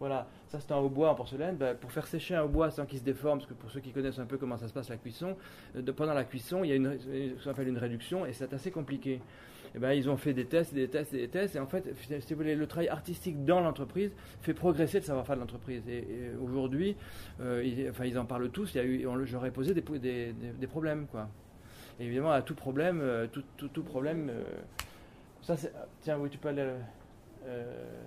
[0.00, 1.56] Voilà, ça c'est un hautbois en porcelaine.
[1.56, 3.92] Ben, pour faire sécher un hautbois sans qu'il se déforme, parce que pour ceux qui
[3.92, 5.36] connaissent un peu comment ça se passe la cuisson,
[5.94, 6.98] pendant la cuisson il y a une,
[7.38, 9.20] ce qu'on appelle une réduction et c'est assez compliqué.
[9.76, 11.84] Eh ben, ils ont fait des tests, des tests, des tests, et en fait,
[12.20, 15.82] si vous voulez, le travail artistique dans l'entreprise fait progresser le savoir-faire de l'entreprise.
[15.88, 16.96] Et, aujourd'hui,
[17.40, 18.72] euh, ils, enfin, ils en parlent tous.
[18.74, 21.28] Il y a eu, j'aurais posé des, problèmes, quoi.
[21.98, 24.44] Évidemment, à tout problème, euh, tout, problème, euh,
[25.42, 26.54] ça, c'est, tiens, oui, tu peux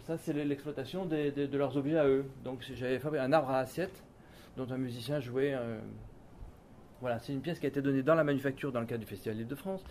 [0.06, 2.26] ça, c'est l'exploitation de leurs objets à eux.
[2.46, 4.04] Donc, j'avais fabriqué un arbre à assiette
[4.56, 5.54] dont un musicien jouait.
[7.02, 9.06] voilà, c'est une pièce qui a été donnée dans la manufacture dans le cadre du
[9.06, 9.84] Festival de France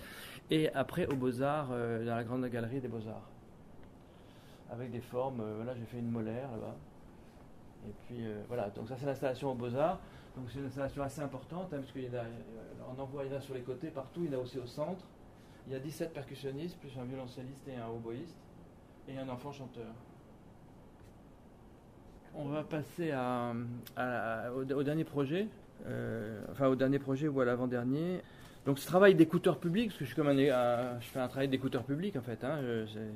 [0.51, 3.31] et après aux Beaux-Arts, euh, dans la grande galerie des Beaux-Arts.
[4.71, 6.77] Avec des formes, euh, là j'ai fait une molaire là-bas.
[7.89, 10.01] Et puis euh, voilà, donc ça c'est l'installation aux Beaux-Arts.
[10.37, 13.41] Donc c'est une installation assez importante, hein, parce qu'on en voit, il y en a
[13.41, 15.05] sur les côtés, partout, il y en a aussi au centre.
[15.67, 18.37] Il y a 17 percussionnistes, plus un violoncelliste et un hautboïste,
[19.09, 19.93] et un enfant chanteur.
[22.35, 23.15] On va passer
[24.55, 25.49] au, dernier projet,
[26.51, 28.21] enfin au dernier projet ou à l'avant-dernier.
[28.67, 30.13] Donc ce travail d'écouteur public, parce que je,
[31.13, 32.59] fais un travail d'écouteur public en fait, hein,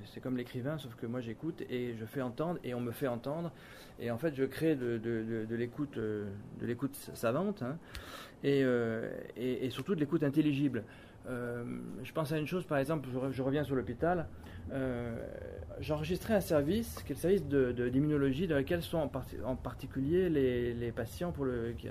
[0.06, 3.08] c'est comme l'écrivain, sauf que moi j'écoute et je fais entendre et on me fait
[3.08, 3.50] entendre.
[3.98, 6.26] Et en fait je crée de, de, l'écoute de
[7.14, 7.64] savante
[8.44, 10.84] et, surtout de l'écoute intelligible.
[11.28, 11.64] Euh,
[12.02, 14.26] je pense à une chose, par exemple, je, reviens sur l'hôpital.
[14.72, 15.16] Euh,
[15.80, 19.10] J'enregistrais un service, qui est le service d'immunologie, de, dans lequel sont
[19.44, 21.32] en, particulier les, patients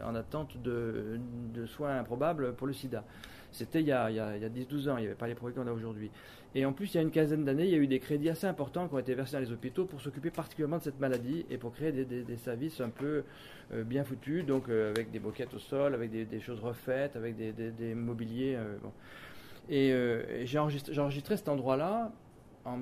[0.04, 1.20] en attente de,
[1.66, 3.04] soins improbables pour le sida.
[3.52, 5.74] C'était il y a, a 10-12 ans, il n'y avait pas les problèmes qu'on a
[5.74, 6.12] aujourd'hui.
[6.56, 8.30] Et en plus, il y a une quinzaine d'années, il y a eu des crédits
[8.30, 11.46] assez importants qui ont été versés dans les hôpitaux pour s'occuper particulièrement de cette maladie
[11.50, 13.24] et pour créer des, services un peu
[13.72, 17.36] euh, bien foutus, donc euh, avec des boquettes au sol, avec des, choses refaites, avec
[17.38, 18.58] des, mobiliers.
[18.58, 18.78] Euh,
[20.42, 22.12] et j'ai enregistré, cet endroit-là
[22.66, 22.80] en,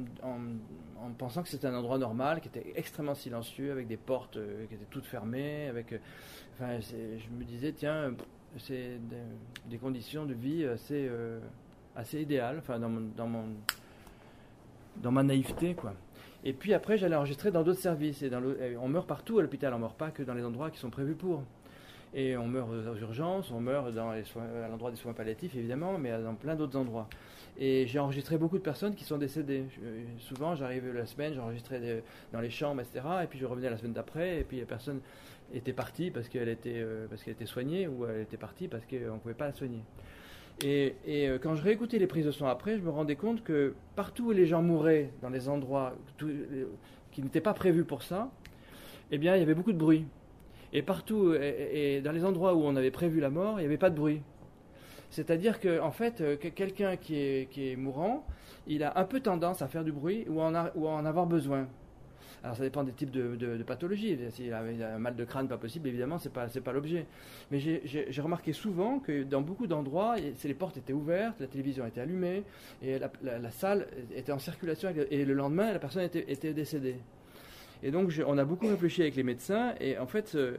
[1.17, 4.87] pensant que c'était un endroit normal, qui était extrêmement silencieux, avec des portes qui étaient
[4.89, 5.67] toutes fermées.
[5.67, 5.93] Avec,
[6.59, 8.13] je me disais, tiens,
[8.59, 8.99] c'est
[9.69, 11.09] des, conditions de vie assez
[11.95, 13.45] assez idéal, enfin dans, mon, dans, mon,
[14.97, 15.93] dans ma naïveté quoi.
[16.43, 18.21] Et puis après, j'allais enregistrer dans d'autres services.
[18.21, 18.41] Et dans
[18.81, 21.15] on meurt partout à l'hôpital, on meurt pas que dans les endroits qui sont prévus
[21.15, 21.43] pour.
[22.13, 26.11] Et on meurt aux urgences, on meurt dans à l'endroit des soins palliatifs évidemment, mais
[26.21, 27.09] dans plein d'autres endroits.
[27.59, 29.65] Et j'ai enregistré beaucoup de personnes qui sont décédées.
[30.19, 33.05] souvent, j'arrivais la semaine, j'enregistrais dans les chambres, etc.
[33.23, 35.01] Et puis je revenais la semaine d'après, et puis la personne
[35.53, 38.85] était partie parce qu'elle était, euh, parce qu'elle était soignée, ou elle était partie parce
[38.85, 39.81] qu'on ne pouvait pas la soigner.
[40.63, 43.75] Et, euh, quand je réécoutais les prises de son après, je me rendais compte que
[43.95, 46.65] partout où les gens mouraient, dans les endroits euh,
[47.11, 48.31] qui n'étaient pas prévus pour ça,
[49.11, 50.05] eh bien, il y avait beaucoup de bruit.
[50.73, 53.77] Et partout, et, dans les endroits où on avait prévu la mort, il n'y avait
[53.77, 54.21] pas de bruit.
[55.09, 56.21] C'est-à-dire qu'en en fait,
[56.53, 58.25] quelqu'un qui est, qui est mourant,
[58.67, 61.67] il a un peu tendance à faire du bruit ou à en avoir besoin.
[62.47, 64.17] Alors ça dépend des types de, de, pathologies.
[64.31, 67.05] S'il a un mal de crâne, pas possible, évidemment, c'est pas pas l'objet.
[67.51, 71.99] Mais j'ai remarqué souvent que dans beaucoup d'endroits, les portes étaient ouvertes, la télévision était
[71.99, 72.43] allumée
[72.81, 74.93] et la, salle était en circulation.
[75.11, 76.95] Et le lendemain, la personne était, décédée.
[77.83, 80.55] Et donc on a beaucoup réfléchi avec les médecins et en fait euh,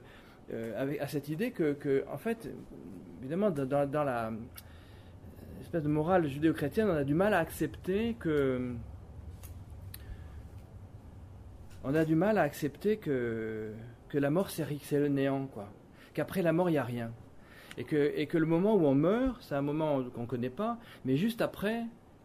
[0.52, 2.50] euh, à cette idée que, en fait,
[3.20, 4.30] évidemment, dans, dans la
[5.62, 8.74] espèce de morale judéo-chrétienne, on a du mal à accepter que
[11.84, 13.72] on a du mal à accepter que,
[14.08, 15.70] que la mort, c'est le néant, quoi.
[16.14, 17.12] Qu'après la mort, il n'y a rien.
[17.76, 20.50] Et que, et que le moment où on meurt, c'est un moment qu'on ne connaît
[20.50, 21.84] pas, mais juste après,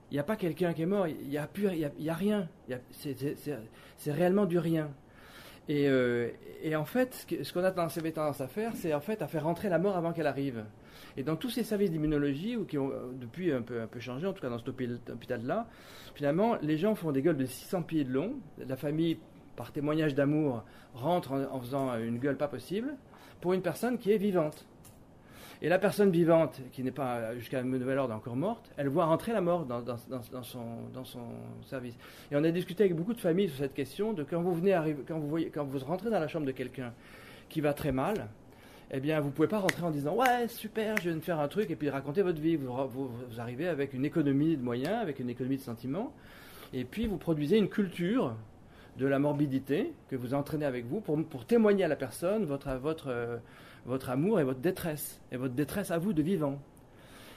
[0.09, 2.13] il n'y a pas quelqu'un qui est mort, il n'y a, plus, il y a,
[2.13, 2.47] rien.
[3.97, 4.91] C'est réellement du rien.
[5.69, 6.29] Et, euh,
[6.61, 9.69] et, en fait, ce qu'on a tendance à faire, c'est en fait à faire rentrer
[9.69, 10.65] la mort avant qu'elle arrive.
[11.15, 14.27] Et dans tous ces services d'immunologie, qui ont euh, depuis un peu, un peu changé,
[14.27, 15.67] en tout cas dans cet hôpital-là,
[16.15, 18.33] finalement, les gens font des gueules de 600 pieds de long.
[18.67, 19.17] La famille
[19.55, 20.63] par témoignage d'amour,
[20.93, 22.95] rentre en, faisant une gueule pas possible,
[23.41, 24.65] pour une personne qui est vivante.
[25.61, 29.05] Et la personne vivante, qui n'est pas jusqu'à un nouvel ordre encore morte, elle voit
[29.05, 29.81] rentrer la mort dans,
[30.43, 30.63] son,
[30.93, 31.21] dans, son,
[31.65, 31.95] service.
[32.31, 34.73] Et on a discuté avec beaucoup de familles sur cette question de quand vous venez
[34.73, 36.91] arriver, quand vous voyez, quand vous rentrez dans la chambre de quelqu'un
[37.47, 38.27] qui va très mal,
[38.91, 41.39] eh bien, vous ne pouvez pas rentrer en disant Ouais, super, je viens de faire
[41.39, 42.57] un truc et puis raconter votre vie.
[42.57, 46.13] Vous, vous, arrivez avec une économie de moyens, avec une économie de sentiments,
[46.73, 48.35] et puis vous produisez une culture
[48.97, 52.71] de la morbidité que vous entraînez avec vous pour, pour témoigner à la personne votre,
[52.75, 53.38] votre, euh,
[53.86, 56.60] votre amour et votre détresse, et votre détresse à vous de vivant.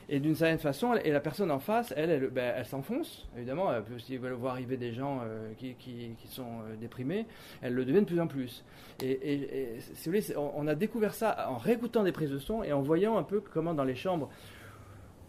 [0.09, 3.83] Et d'une certaine façon, et la personne en face, elle, elle, ben, s'enfonce, évidemment, elle
[3.83, 7.27] peut aussi voir arriver des gens euh, qui, qui, qui, sont euh, déprimés,
[7.61, 8.65] elle le devient de plus en plus.
[9.03, 12.39] Et, et, si vous voulez, on, on, a découvert ça en réécoutant des prises de
[12.39, 14.31] son et en voyant un peu comment dans les chambres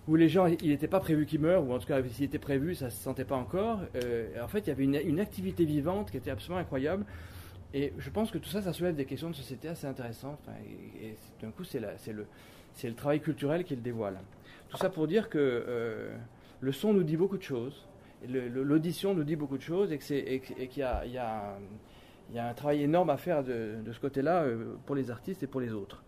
[0.08, 2.40] où les gens, il n'était pas prévu qu'ils meurent, ou en tout cas s'il était
[2.40, 3.82] prévu, ça ne se sentait pas encore.
[3.96, 7.06] Euh, en fait, il y avait une, activité vivante qui était absolument incroyable.
[7.74, 10.40] Et je pense que tout ça, ça soulève des questions de société assez intéressantes.
[11.02, 14.18] et, d'un coup, c'est le, travail culturel qui le dévoile.
[14.70, 16.16] Tout ça pour dire que euh,
[16.62, 17.86] le son nous dit beaucoup de choses,
[18.28, 21.58] l'audition nous dit beaucoup de choses, et qu'il y, a
[22.36, 25.60] un travail énorme à faire de, de ce côté-là euh, pour les artistes et pour
[25.60, 26.02] les autres.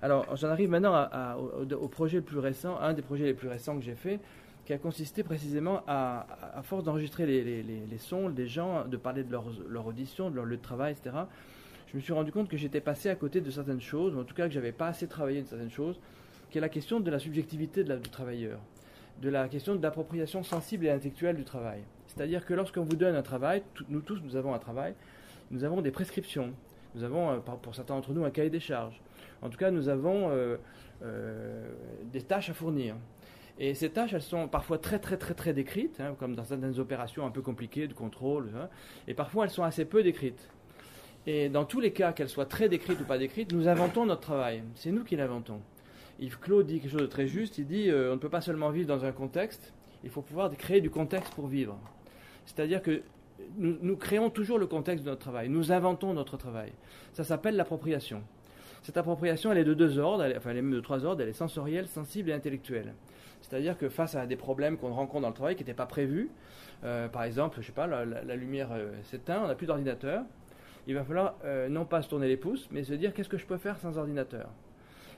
[0.00, 1.08] Alors, j'en arrive maintenant
[1.80, 4.20] au, projet le plus récent, un des projets les plus récents que j'ai fait,
[4.64, 6.26] qui a consisté précisément à,
[6.62, 10.62] force d'enregistrer les, sons des gens, de parler de leur, audition, de leur lieu de
[10.62, 11.16] travail, etc.
[11.90, 14.24] Je me suis rendu compte que j'étais passé à côté de certaines choses, ou en
[14.24, 15.98] tout cas que j'avais pas assez travaillé de certaines choses,
[16.50, 18.60] qui est la question de la subjectivité du travailleur,
[19.20, 21.82] de la question de l'appropriation sensible et intellectuelle du travail.
[22.06, 24.94] C'est-à-dire que lorsqu'on vous donne un travail, nous tous nous avons un travail,
[25.50, 26.52] nous avons des prescriptions,
[26.94, 29.00] nous avons euh, pour certains d'entre nous un cahier des charges,
[29.42, 30.56] en tout cas, nous avons euh,
[31.02, 31.68] euh,
[32.12, 32.96] des tâches à fournir.
[33.58, 36.78] Et ces tâches, elles sont parfois très très très très décrites, hein, comme dans certaines
[36.78, 38.68] opérations un peu compliquées de contrôle, hein,
[39.08, 40.48] et parfois elles sont assez peu décrites.
[41.26, 44.22] Et dans tous les cas, qu'elles soient très décrites ou pas décrites, nous inventons notre
[44.22, 44.62] travail.
[44.76, 45.60] C'est nous qui l'inventons.
[46.20, 47.58] Yves Claude dit quelque chose de très juste.
[47.58, 49.72] Il dit on ne peut pas seulement vivre dans un contexte,
[50.04, 51.78] il faut pouvoir créer du contexte pour vivre.
[52.46, 53.02] C'est-à-dire que
[53.56, 56.72] nous, créons toujours le contexte de notre travail, nous inventons notre travail.
[57.12, 58.22] Ça s'appelle l'appropriation.
[58.82, 61.32] Cette appropriation, elle est de deux ordres, enfin elle est de trois ordres, elle est
[61.32, 62.94] sensorielle, sensible et intellectuelle.
[63.42, 66.30] C'est-à-dire que face à des problèmes qu'on rencontre dans le travail qui n'étaient pas prévus,
[66.84, 70.22] euh, par exemple, je sais pas, la, lumière euh, s'éteint, on n'a plus d'ordinateur,
[70.86, 73.38] il va falloir euh, non pas se tourner les pouces, mais se dire qu'est-ce que
[73.38, 74.48] je peux faire sans ordinateur?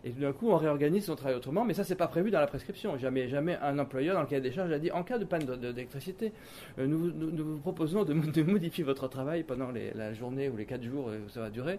[0.03, 2.41] Et tout d'un coup, on réorganise son travail autrement, mais ça, c'est pas prévu dans
[2.41, 2.97] la prescription.
[2.97, 5.45] Jamais, jamais un employeur dans le cahier des charges a dit en cas de panne
[5.45, 6.33] d'électricité,
[6.79, 7.13] euh, nous,
[7.45, 11.41] vous proposons de, modifier votre travail pendant la journée ou les quatre jours où ça
[11.41, 11.79] va durer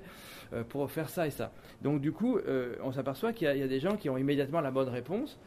[0.53, 1.51] euh, pour faire ça et ça.
[1.81, 4.71] Donc, du coup, euh, on s'aperçoit qu'il y, a des gens qui ont immédiatement la
[4.71, 5.39] bonne réponse.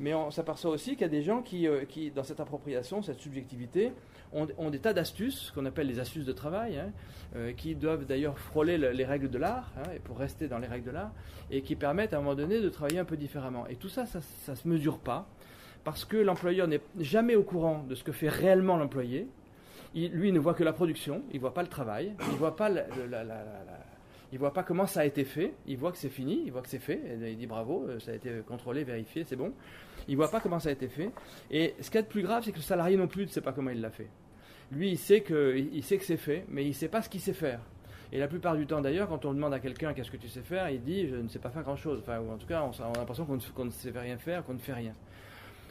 [0.00, 3.20] Mais on s'aperçoit aussi qu'il y a des gens qui, qui, dans cette appropriation, cette
[3.20, 3.92] subjectivité,
[4.32, 6.92] ont, des tas d'astuces, qu'on appelle les astuces de travail, hein,
[7.36, 10.86] euh, qui doivent d'ailleurs frôler les règles de l'art, hein, pour rester dans les règles
[10.86, 11.12] de l'art,
[11.50, 13.66] et qui permettent à un moment donné de travailler un peu différemment.
[13.66, 15.26] Et tout ça, ça ne se mesure pas,
[15.84, 19.26] parce que l'employeur n'est jamais au courant de ce que fait réellement l'employé.
[19.94, 22.38] lui, il ne voit que la production, il ne voit pas le travail, il ne
[22.38, 22.70] voit pas
[24.38, 26.68] voit pas comment ça a été fait, il voit que c'est fini, il voit que
[26.68, 29.52] c'est fait, et il dit bravo, euh, ça a été contrôlé, vérifié, c'est bon.
[30.08, 31.10] Il voit pas comment ça a été fait.
[31.50, 33.40] Et ce qui est le plus grave, c'est que le salarié non plus ne sait
[33.40, 34.08] pas comment il l'a fait.
[34.72, 37.08] Lui, il sait que, il sait que c'est fait, mais il ne sait pas ce
[37.08, 37.60] qu'il sait faire.
[38.12, 40.42] Et la plupart du temps, d'ailleurs, quand on demande à quelqu'un qu'est-ce que tu sais
[40.42, 42.00] faire, il dit je ne sais pas faire grand-chose.
[42.00, 44.58] Enfin, ou en tout cas, on, a l'impression qu'on ne, sait rien faire, qu'on ne
[44.58, 44.94] fait rien.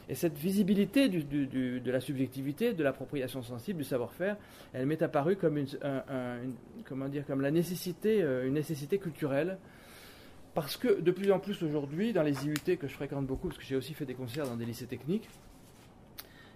[0.08, 4.36] Et cette visibilité de la subjectivité, de l'appropriation sensible, du savoir-faire,
[4.72, 5.68] elle m'est apparue comme une,
[6.84, 9.58] comment dire, comme la nécessité, euh, une nécessité culturelle
[10.54, 13.58] parce que de plus en plus aujourd'hui, dans les IUT que je fréquente beaucoup, parce
[13.58, 15.28] que j'ai aussi fait des concerts dans des lycées techniques,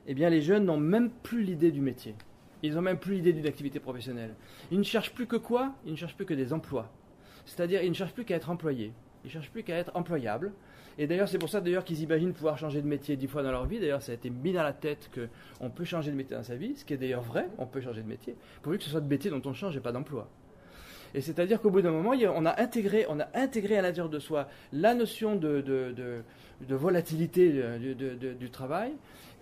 [0.06, 2.14] eh bien les jeunes n'ont même plus l'idée du métier.
[2.62, 4.34] Ils n'ont même plus l'idée d'une activité professionnelle.
[4.70, 5.74] Ils ne cherchent plus que quoi?
[5.84, 6.90] Ils ne cherchent plus que des emplois.
[7.44, 8.92] C'est-à-dire, ils ne cherchent plus qu'à être employés.
[9.22, 10.52] Ils ne cherchent plus qu'à être employables.
[10.96, 13.66] Et d'ailleurs, c'est pour ça qu'ils imaginent pouvoir changer de métier dix fois dans leur
[13.66, 13.80] vie.
[13.80, 16.56] D'ailleurs, ça a été mis dans la tête qu'on peut changer de métier dans sa
[16.56, 19.00] vie, ce qui est d'ailleurs vrai, on peut changer de métier, pourvu que ce soit
[19.00, 20.28] de métier dont on change et pas d'emploi.
[21.14, 24.18] Et c'est-à-dire qu'au bout d'un moment, on a, intégré, on a intégré à l'intérieur de
[24.18, 25.62] soi la notion de,
[26.68, 27.62] volatilité
[28.38, 28.92] du travail,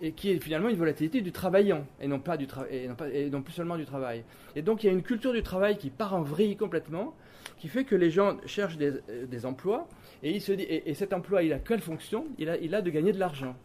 [0.01, 3.53] et qui est finalement une volatilité du travaillant, et non, pas du et non, plus
[3.53, 4.23] seulement du travail.
[4.55, 7.15] Et donc il y a une culture du travail qui part en vrille complètement,
[7.57, 8.93] qui fait que les gens cherchent des,
[9.27, 9.87] des emplois,
[10.23, 10.39] et,
[10.93, 12.25] cet emploi, il a quelle fonction?
[12.37, 13.55] Il a, il a de gagner de l'argent.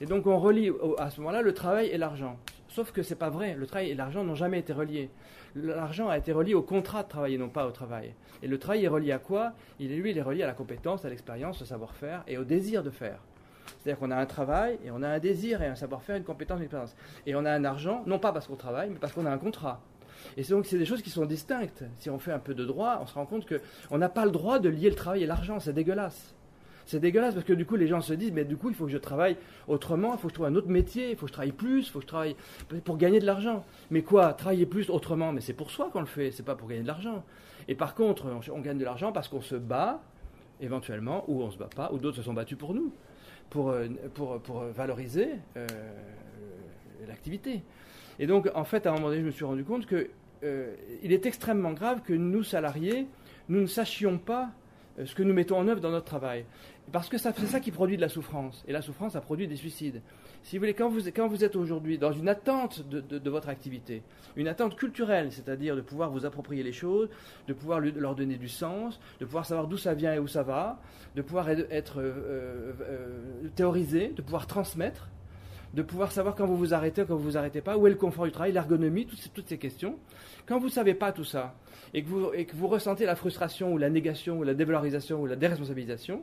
[0.00, 2.38] Et donc on relie à ce moment-là le travail et l'argent.
[2.68, 3.54] Sauf que c'est pas vrai.
[3.54, 5.10] Le travail et l'argent n'ont jamais été reliés.
[5.54, 8.14] L'argent a été relié au contrat de travail et non pas au travail.
[8.42, 9.52] Et le travail est relié à quoi?
[9.80, 12.44] Il est lui, il est relié à la compétence, à l'expérience, au savoir-faire et au
[12.44, 13.20] désir de faire.
[13.78, 16.58] C'est-à-dire qu'on a un travail et on a un désir et un savoir-faire, une compétence,
[16.58, 16.94] une expérience.
[17.26, 19.38] Et on a un argent, non pas parce qu'on travaille, mais parce qu'on a un
[19.38, 19.80] contrat.
[20.36, 21.84] Et donc c'est des choses qui sont distinctes.
[21.96, 24.30] Si on fait un peu de droit, on se rend compte qu'on n'a pas le
[24.30, 26.34] droit de lier le travail et l'argent, c'est dégueulasse.
[26.88, 28.86] C'est dégueulasse parce que du coup, les gens se disent, mais du coup, il faut
[28.86, 31.28] que je travaille autrement, il faut que je trouve un autre métier, il faut que
[31.28, 32.34] je travaille plus, il faut que je travaille
[32.82, 33.66] pour gagner de l'argent.
[33.90, 35.30] Mais quoi Travailler plus autrement?
[35.30, 37.26] Mais c'est pour soi qu'on le fait, c'est pas pour gagner de l'argent.
[37.68, 40.00] Et par contre, on, gagne de l'argent parce qu'on se bat,
[40.62, 42.90] éventuellement, ou on se bat pas, ou d'autres se sont battus pour nous,
[43.50, 45.66] pour, euh, pour, pour valoriser euh,
[47.06, 47.60] l'activité.
[48.18, 50.08] Et donc, en fait, à un moment donné, je me suis rendu compte que
[50.42, 53.06] euh, il est extrêmement grave que nous, salariés,
[53.50, 54.48] nous ne sachions pas
[55.04, 56.44] ce que nous mettons en œuvre dans notre travail.
[56.92, 58.64] Parce que c'est ça qui produit de la souffrance.
[58.66, 60.00] Et la souffrance, ça produit des suicides.
[60.42, 64.02] Si vous voulez, quand vous, êtes aujourd'hui dans une attente de, votre activité,
[64.36, 67.08] une attente culturelle, c'est-à-dire de pouvoir vous approprier les choses,
[67.46, 70.42] de pouvoir leur donner du sens, de pouvoir savoir d'où ça vient et où ça
[70.42, 70.80] va,
[71.16, 75.08] de pouvoir être euh, euh, théorisé, de pouvoir transmettre,
[75.74, 77.96] de pouvoir savoir quand vous vous arrêtez, quand vous vous arrêtez pas, où est le
[77.96, 79.96] confort du travail, l'ergonomie, toutes ces questions.
[80.46, 81.54] Quand vous ne savez pas tout ça,
[81.94, 85.20] et que, vous, et que vous ressentez la frustration, ou la négation, ou la dévalorisation,
[85.20, 86.22] ou la déresponsabilisation,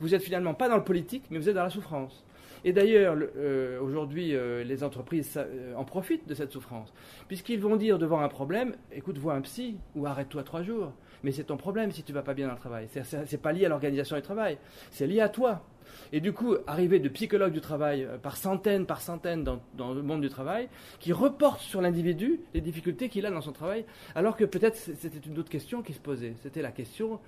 [0.00, 2.24] vous êtes finalement pas dans le politique, mais vous êtes dans la souffrance.
[2.64, 6.92] Et d'ailleurs, euh, aujourd'hui, euh, les entreprises euh, en profitent de cette souffrance,
[7.28, 10.92] puisqu'ils vont dire devant un problème, écoute, vois un psy, ou arrête-toi trois jours.
[11.22, 12.88] Mais c'est ton problème si tu vas pas bien dans le travail.
[13.02, 14.58] C'est pas lié à l'organisation du travail,
[14.90, 15.64] c'est lié à toi.
[16.12, 20.02] Et du coup, arriver de psychologues du travail par centaines, par centaines dans, dans le
[20.02, 20.68] monde du travail,
[21.00, 25.26] qui reportent sur l'individu les difficultés qu'il a dans son travail, alors que peut-être c'était
[25.26, 26.34] une autre question qui se posait.
[26.42, 27.18] C'était la question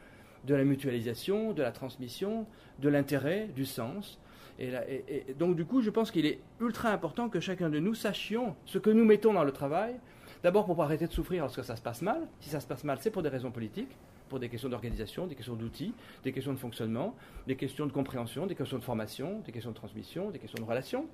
[0.44, 2.46] de la mutualisation, de la transmission,
[2.78, 4.18] de l'intérêt, du sens.
[4.60, 8.54] Et, donc du coup, je pense qu'il est ultra important que chacun de nous sachions
[8.66, 9.94] ce que nous mettons dans le travail.
[10.42, 12.28] D'abord pour arrêter de souffrir lorsque ça se passe mal.
[12.40, 13.96] Si ça se passe mal, c'est pour des raisons politiques,
[14.28, 15.94] pour des questions d'organisation, des questions d'outils,
[16.24, 17.14] des questions de fonctionnement,
[17.46, 20.68] des questions de compréhension, des questions de formation, des questions de transmission, des questions de
[20.68, 21.06] relations.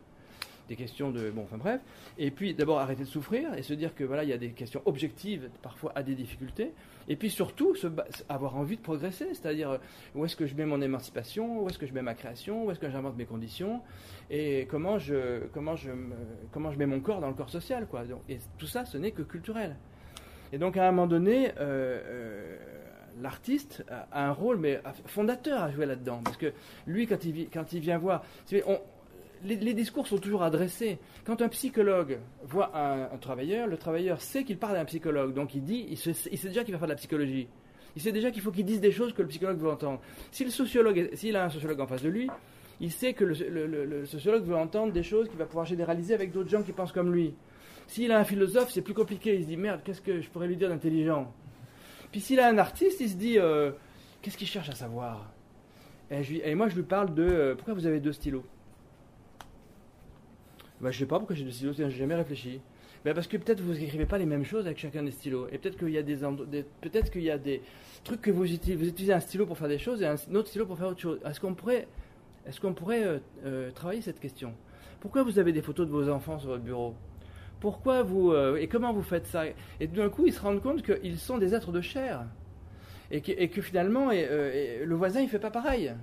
[0.69, 1.31] Des questions de.
[1.31, 1.81] Bon, enfin bref.
[2.19, 4.51] Et puis d'abord arrêter de souffrir et se dire que voilà, il y a des
[4.51, 6.73] questions objectives, parfois à des difficultés.
[7.09, 7.75] Et puis surtout,
[8.29, 9.79] avoir envie de progresser, c'est-à-dire
[10.15, 12.71] où est-ce que je mets mon émancipation, où est-ce que je mets ma création, où
[12.71, 13.81] est-ce que j'invente mes conditions,
[14.29, 15.91] et comment je, comment, je
[16.51, 17.87] comment je mets mon corps dans le corps social.
[17.87, 18.05] Quoi?
[18.29, 19.77] et tout ça, ce n'est que culturel.
[20.53, 22.57] Et donc à un moment donné, euh, euh,
[23.21, 26.21] l'artiste a un rôle mais fondateur à jouer là-dedans.
[26.25, 26.53] Parce que
[26.87, 28.25] lui, quand il, quand il vient voir,
[29.45, 30.99] les, discours sont toujours adressés.
[31.25, 35.35] Quand un psychologue voit un, travailleur, le travailleur sait qu'il parle d'un psychologue.
[35.35, 37.49] Donc il dit, il, sait déjà qu'il va faire de la psychologie.
[37.95, 40.01] Il sait déjà qu'il faut qu'il dise des choses que le psychologue veut entendre.
[40.31, 42.29] Si s'il a un sociologue en face de lui,
[42.81, 46.51] il sait que le, sociologue veut entendre des choses qu'il va pouvoir généraliser avec d'autres
[46.51, 47.35] gens qui pensent comme lui.
[47.87, 49.37] S'il a un philosophe, c'est plus compliqué.
[49.37, 51.33] Il se dit merde, qu'est-ce que je pourrais lui dire d'intelligent?
[52.11, 53.71] Puis s'il a un artiste, il se dit euh,
[54.21, 55.31] qu'est-ce qu'il cherche à savoir?
[56.11, 58.45] Et, moi, je lui parle de euh, pourquoi vous avez deux stylos?
[60.81, 62.61] Bah, Je sais pas pourquoi j'ai deux stylos, j'ai jamais réfléchi.
[63.05, 65.47] Ben parce que peut-être vous n'écrivez pas les mêmes choses avec chacun des stylos.
[65.53, 66.17] Et peut-être qu'il y a des,
[66.81, 67.63] peut-être qu'il y a des
[68.03, 70.49] trucs que vous utilisez, vous utilisez un stylo pour faire des choses et un autre
[70.49, 71.21] stylo pour faire autre chose.
[71.25, 71.87] Est-ce qu'on pourrait,
[72.47, 74.55] est-ce qu'on pourrait euh, travailler cette question?
[74.99, 76.95] Pourquoi vous avez des photos de vos enfants sur votre bureau?
[77.61, 78.33] Pourquoi vous.
[78.33, 79.45] Euh, et comment vous faites ça?
[79.81, 82.25] Et d'un coup, ils se rendent compte qu'ils sont des êtres de chair.
[83.13, 85.95] Et que, finalement, euh, le voisin, il fait pas pareil.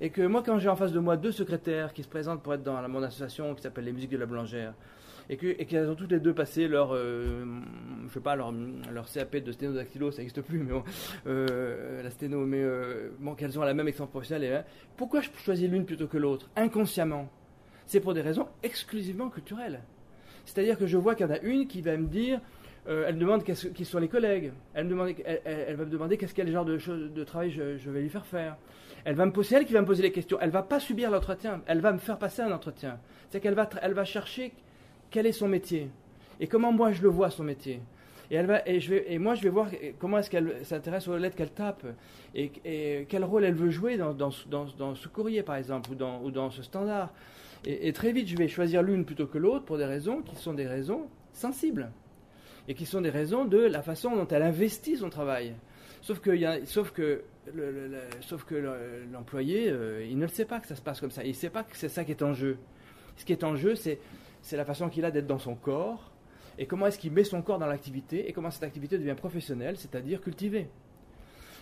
[0.00, 2.54] Et que moi, quand j'ai en face de moi deux secrétaires qui se présentent pour
[2.54, 4.74] être dans mon association qui s'appelle Les Musiques de la Boulangère,
[5.30, 7.44] et qu'elles ont toutes les deux passé leur, euh,
[8.06, 8.52] je sais pas, leur,
[8.92, 10.84] leur CAP de sténodactylo, ça n'existe plus, mais bon,
[11.24, 12.62] la sténo, mais
[13.20, 14.54] bon, qu'elles ont la même expérience professionnelle.
[14.54, 14.64] Hein.
[14.98, 16.50] pourquoi je choisis l'une plutôt que l'autre?
[16.56, 17.30] Inconsciemment.
[17.86, 19.80] C'est pour des raisons exclusivement culturelles.
[20.44, 22.40] C'est-à-dire que je vois qu'il y en a une qui va me dire,
[22.88, 25.04] euh, elle demande qui sont les collègues, elle, va
[25.84, 28.56] me demander qu'est-ce quel genre de, de travail je, vais lui faire faire.
[29.04, 30.38] Elle va me poser, elle qui va me poser les questions.
[30.40, 32.98] Elle va pas subir l'entretien, elle va me faire passer un entretien.
[33.30, 34.52] C'est qu'elle va, elle va chercher
[35.10, 35.90] quel est son métier
[36.40, 37.80] et comment moi je le vois son métier.
[38.30, 41.06] Et, elle va, et, je vais, et moi, je vais voir comment est-ce qu'elle s'intéresse
[41.08, 41.84] aux lettres qu'elle tape
[42.34, 42.50] et,
[43.08, 46.30] quel rôle elle veut jouer dans, dans, dans, ce courrier, par exemple, ou dans, ou
[46.30, 47.12] dans ce standard.
[47.66, 50.54] Et, très vite, je vais choisir l'une plutôt que l'autre pour des raisons qui sont
[50.54, 51.90] des raisons sensibles.
[52.66, 55.54] Et qui sont des raisons de la façon dont elle investit son travail.
[56.00, 57.22] Sauf que, sauf que,
[58.20, 58.54] sauf que
[59.12, 61.24] l'employé, euh, il ne le sait pas que ça se passe comme ça.
[61.24, 62.58] Il ne sait pas que c'est ça qui est en jeu.
[63.16, 63.98] Ce qui est en jeu, c'est,
[64.52, 66.10] la façon qu'il a d'être dans son corps,
[66.58, 69.76] et comment est-ce qu'il met son corps dans l'activité, et comment cette activité devient professionnelle,
[69.76, 70.68] c'est-à-dire cultivée.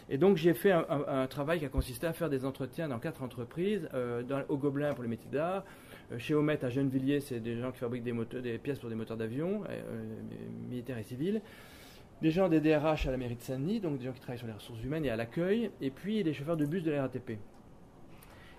[0.08, 3.22] Et donc j'ai fait un, travail qui a consisté à faire des entretiens dans quatre
[3.22, 5.64] entreprises, euh, au Gobelin pour les métiers d'art,
[6.12, 8.88] euh, chez Omet à Gennevilliers, c'est des gens qui fabriquent des, moteurs, des pièces pour
[8.88, 10.02] des moteurs d'avion, euh,
[10.68, 11.40] militaires et civils.
[12.22, 14.46] Des gens des DRH à la mairie de Saint-Denis, donc des gens qui travaillent sur
[14.46, 17.10] les ressources humaines et à l'accueil, et puis des chauffeurs de bus de la.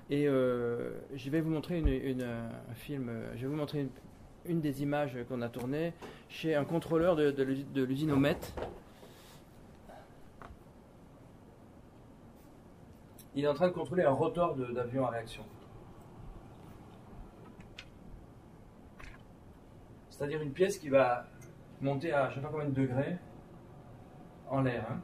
[0.10, 3.88] Et je vais vous montrer une, un film, je vais montrer
[4.46, 5.94] une, des images qu'on a tournées
[6.28, 8.36] chez un contrôleur de, de l'usine Omet,
[13.34, 15.44] il est en train de contrôler un rotor d'avion à réaction.
[20.10, 21.28] C'est-à-dire une pièce qui va
[21.82, 23.18] monter à je ne sais pas combien de degrés
[24.54, 24.86] en l'air.
[24.90, 25.02] Hein.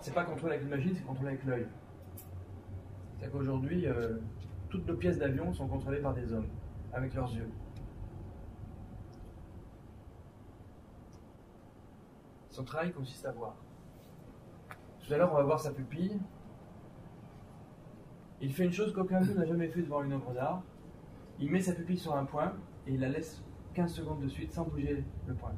[0.00, 1.66] C'est pas contrôlé avec une machine, c'est contrôlé avec l'œil.
[3.14, 4.18] C'est-à-dire qu'aujourd'hui, euh,
[4.68, 6.48] toutes nos pièces d'avion sont contrôlées par des hommes,
[6.92, 7.50] avec leurs yeux.
[12.50, 13.54] Son travail consiste à voir.
[15.00, 16.18] Tout à l'heure, on va voir sa pupille,
[18.40, 20.62] il fait une chose qu'aucun de nous n'a jamais fait devant une œuvre d'art.
[21.38, 22.54] Il met sa pupille sur un point
[22.86, 23.42] et il la laisse
[23.74, 25.54] 15 secondes de suite sans bouger le point.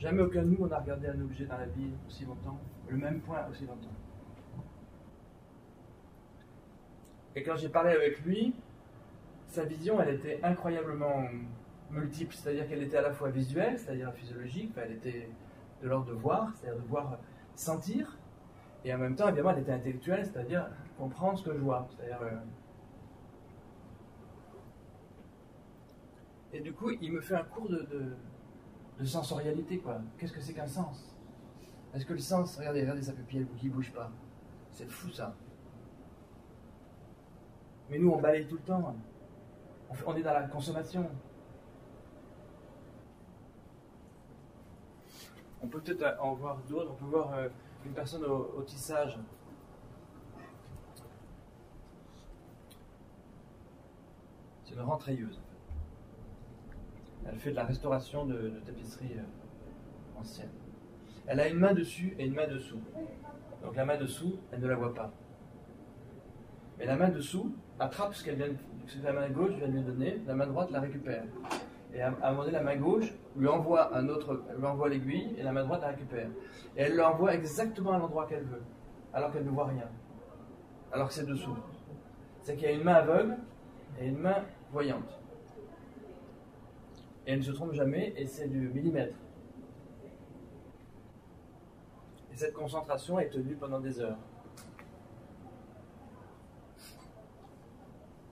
[0.00, 3.20] Jamais aucun de nous n'a regardé un objet dans la vie aussi longtemps, le même
[3.20, 3.92] point aussi longtemps.
[7.36, 8.54] Et quand j'ai parlé avec lui,
[9.46, 11.24] sa vision, elle était incroyablement
[11.90, 15.28] multiple, c'est-à-dire qu'elle était à la fois visuelle, c'est-à-dire physiologique, elle était
[15.82, 17.18] de l'ordre de voir, c'est-à-dire de voir
[17.54, 18.16] sentir,
[18.86, 21.86] et en même temps, évidemment, elle était intellectuelle, c'est-à-dire comprendre ce que je vois.
[22.00, 22.30] Euh,
[26.52, 27.86] Et du coup, il me fait un cours de,
[29.06, 30.00] sensorialité, quoi.
[30.18, 31.16] Qu'est-ce que c'est qu'un sens?
[31.94, 34.10] Est-ce que le sens, regardez, regardez sa pupille qui ne bouge pas.
[34.72, 35.34] C'est fou, ça.
[37.90, 38.94] Mais nous, on balaye tout le temps.
[40.06, 41.10] On, est dans la consommation.
[45.60, 46.92] On peut peut-être en voir d'autres.
[46.92, 47.48] On peut voir euh,
[47.84, 49.18] une personne au, tissage.
[54.64, 55.40] C'est une rentrailleuse.
[57.28, 60.50] Elle fait de la restauration de, tapisserie euh, ancienne.
[61.26, 62.80] Elle a une main dessus et une main dessous.
[63.62, 65.12] Donc la main dessous, elle ne la voit pas.
[66.80, 68.48] Et la main dessous attrape ce, qu'elle vient,
[68.86, 71.24] ce que la main gauche vient de lui donner, la main droite la récupère.
[71.92, 75.34] Et à, un moment donné, la main gauche lui envoie un autre, lui envoie l'aiguille
[75.36, 76.28] et la main droite la récupère.
[76.76, 78.62] Et elle l'envoie exactement à l'endroit qu'elle veut,
[79.12, 79.88] alors qu'elle ne voit rien.
[80.92, 81.56] Alors que c'est dessous.
[82.42, 83.36] C'est qu'il y a une main aveugle
[84.00, 85.19] et une main voyante.
[87.30, 89.14] Et elle ne se trompe jamais et c'est du millimètre.
[92.32, 94.18] Et cette concentration est tenue pendant des heures.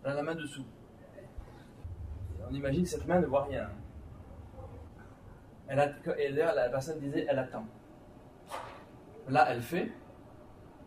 [0.03, 0.65] Elle a la main dessous.
[2.51, 3.71] On imagine que cette main ne voit rien.
[5.69, 5.79] Elle
[6.19, 7.67] et d'ailleurs, la personne disait elle attend.
[9.29, 9.93] Là, elle fait,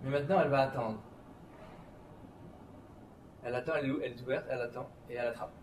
[0.04, 1.00] mais maintenant, elle va attendre.
[3.46, 5.54] Elle attend, elle est, ouverte, elle attend et elle attrape.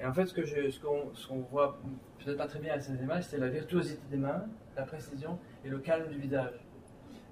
[0.00, 0.80] Et en fait, ce
[1.26, 1.78] qu'on voit
[2.18, 4.44] peut-être pas très bien à ces images, c'est la virtuosité des mains,
[4.76, 6.64] la précision et le calme du visage.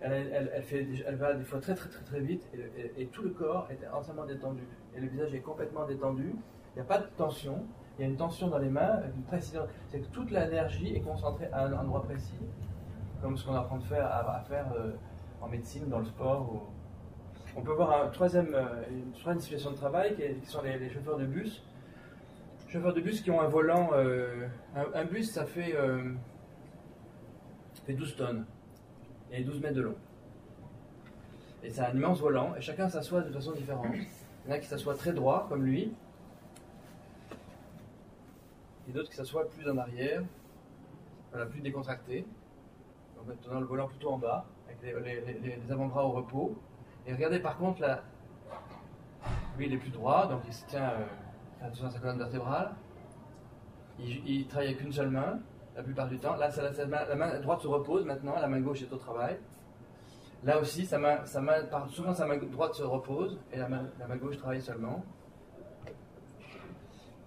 [0.01, 2.49] Elle, elle, fait, elle va des fois très très très très vite
[2.97, 4.63] et, tout le corps est entièrement détendu.
[4.95, 6.35] Et le visage est complètement détendu.
[6.75, 7.65] Il n'y a pas de tension.
[7.99, 9.67] Il y a une tension dans les mains, une précision.
[9.89, 12.39] C'est que toute l'énergie est concentrée à un endroit précis,
[13.21, 14.93] comme ce qu'on apprend de faire, à, faire euh,
[15.41, 16.71] en médecine, dans le sport.
[17.57, 21.17] On peut voir un troisième, euh, une troisième situation de travail qui, sont les, chauffeurs
[21.17, 21.65] de bus.
[22.69, 23.91] Chauffeurs de bus qui ont un volant.
[23.95, 25.75] Euh, un, bus, ça fait,
[27.87, 28.47] fait 12 tonnes
[29.33, 29.97] et 12 mètres de long.
[31.63, 33.87] Et c'est un immense volant, et chacun s'assoit de façon différente.
[33.93, 35.93] Il y en a qui s'assoient très droit, comme lui,
[38.89, 40.23] et d'autres qui s'assoient plus en arrière,
[41.31, 42.25] voilà, plus décontracté.
[43.17, 46.57] Donc maintenant le volant plutôt en bas, avec les, avant-bras au repos.
[47.07, 48.03] Et regardez par contre, là,
[49.59, 51.05] lui il est plus droit, donc il se tient euh,
[54.01, 55.41] Il, il travaille avec une seule main,
[55.77, 56.37] la plupart du temps.
[56.37, 59.39] Là, la, main droite se repose maintenant, la main gauche est au travail.
[60.45, 65.05] Là aussi, souvent sa main droite se repose et la main, gauche travaille seulement.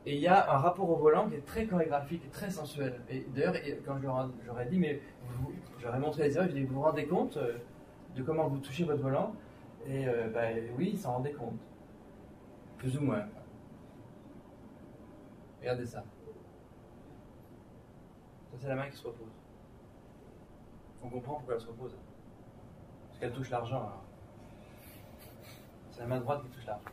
[0.06, 3.02] Et il y a un rapport au volant qui est très chorégraphique et très sensuel.
[3.10, 3.56] Et d'ailleurs,
[3.86, 5.02] quand j'aurais dit, mais
[5.80, 7.58] j'aurais montré les images, je dis, vous vous rendez compte euh,
[8.16, 9.36] de comment vous touchez votre volant?
[9.86, 11.60] Et euh, ben, oui, ils s'en rendaient compte.
[12.78, 13.26] Plus ou moins.
[15.62, 16.03] Regardez ça
[18.62, 19.28] c'est la main qui se repose.
[21.03, 21.95] On comprend pourquoi elle se repose.
[23.07, 23.91] Parce qu'elle touche l'argent.
[25.91, 26.86] C'est la main droite qui touche l'argent.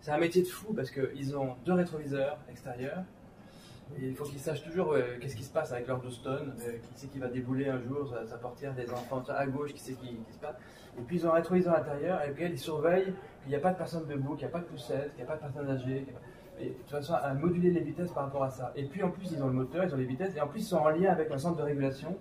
[0.00, 3.02] C'est un métier de fou parce qu'ils ont deux rétroviseurs extérieurs.
[3.96, 6.54] Et il faut qu'ils sachent toujours euh, qu'est-ce qui se passe avec leur 12 tonnes,
[6.66, 9.80] euh, qui c'est qui va débouler un jour sa, portière des enfants à gauche, qui
[9.80, 10.56] c'est qui, qui, se passe.
[10.98, 13.72] Et puis ils ont un rétroviseur intérieur avec lequel ils surveillent qu'il n'y a pas
[13.72, 15.70] de personne debout, qu'il n'y a pas de poussette, qu'il n'y a pas de personne
[15.70, 16.06] âgée
[16.58, 18.72] et de toute façon à moduler les vitesses par rapport à ça.
[18.76, 20.60] Et puis en plus, ils ont le moteur, ils ont les vitesses, et en plus,
[20.60, 22.16] ils sont en lien avec un centre de régulation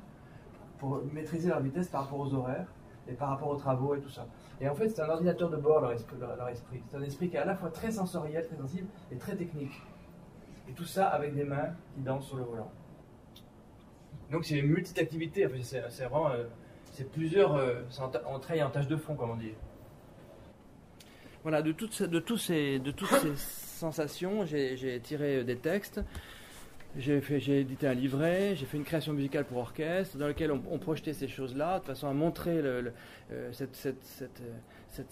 [0.80, 2.68] pour maîtriser leur vitesse par rapport aux horaires
[3.08, 4.26] et par rapport aux travaux et tout ça.
[4.60, 6.82] Et en fait, c'est un ordinateur de bord, leur esprit.
[6.88, 9.82] C'est un esprit qui est à la fois très sensoriel, très sensible et très technique.
[10.70, 12.72] Et tout ça avec des mains qui dansent sur le volant.
[14.32, 16.32] Donc c'est une multi-activité, c'est vraiment.
[16.32, 16.46] Euh,
[16.92, 17.56] c'est plusieurs.
[17.56, 17.82] Euh,
[18.28, 19.54] on travaille en tâche de fond, comme on dit.
[21.44, 22.80] Voilà, de, de, tous ces
[23.92, 26.00] sensations, j'ai tiré des textes,
[26.98, 31.14] j'ai édité un livret, j'ai fait une création musicale pour orchestre dans lequel on, projetait
[31.14, 32.92] ces choses-là, de façon à montrer euh,
[33.52, 33.76] cette,
[34.22, 35.04] euh,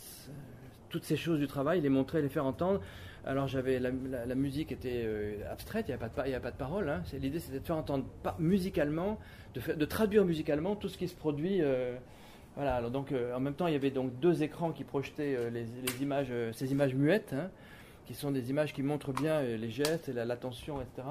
[0.90, 2.82] toutes ces choses du travail, les montrer, les faire entendre.
[3.26, 5.96] Alors j'avais la, musique était euh, abstraite, il n'y
[6.36, 6.90] a, pas de, parole.
[6.90, 7.04] Hein.
[7.20, 8.06] L'idée c'était de faire entendre
[8.40, 9.20] musicalement,
[9.54, 11.62] de, traduire musicalement tout ce qui se produit.
[12.56, 12.90] voilà.
[12.90, 15.36] Donc en même temps il y avait donc deux écrans qui projetaient
[16.54, 17.34] ces images muettes.
[17.34, 17.50] Hein
[18.06, 21.08] qui sont des images qui montrent bien euh, les gestes et l'attention, etc.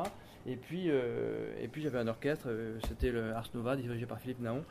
[0.47, 4.19] Et puis, euh, et puis j'avais un orchestre, euh, c'était le Ars Nova dirigé par
[4.19, 4.65] Philippe Naon,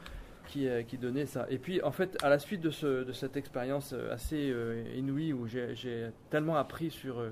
[0.47, 1.45] qui, qui, donnait ça.
[1.51, 4.51] Et puis, en fait, à la suite de, ce, de cette expérience assez
[4.97, 7.23] inouïe où j'ai tellement appris sur,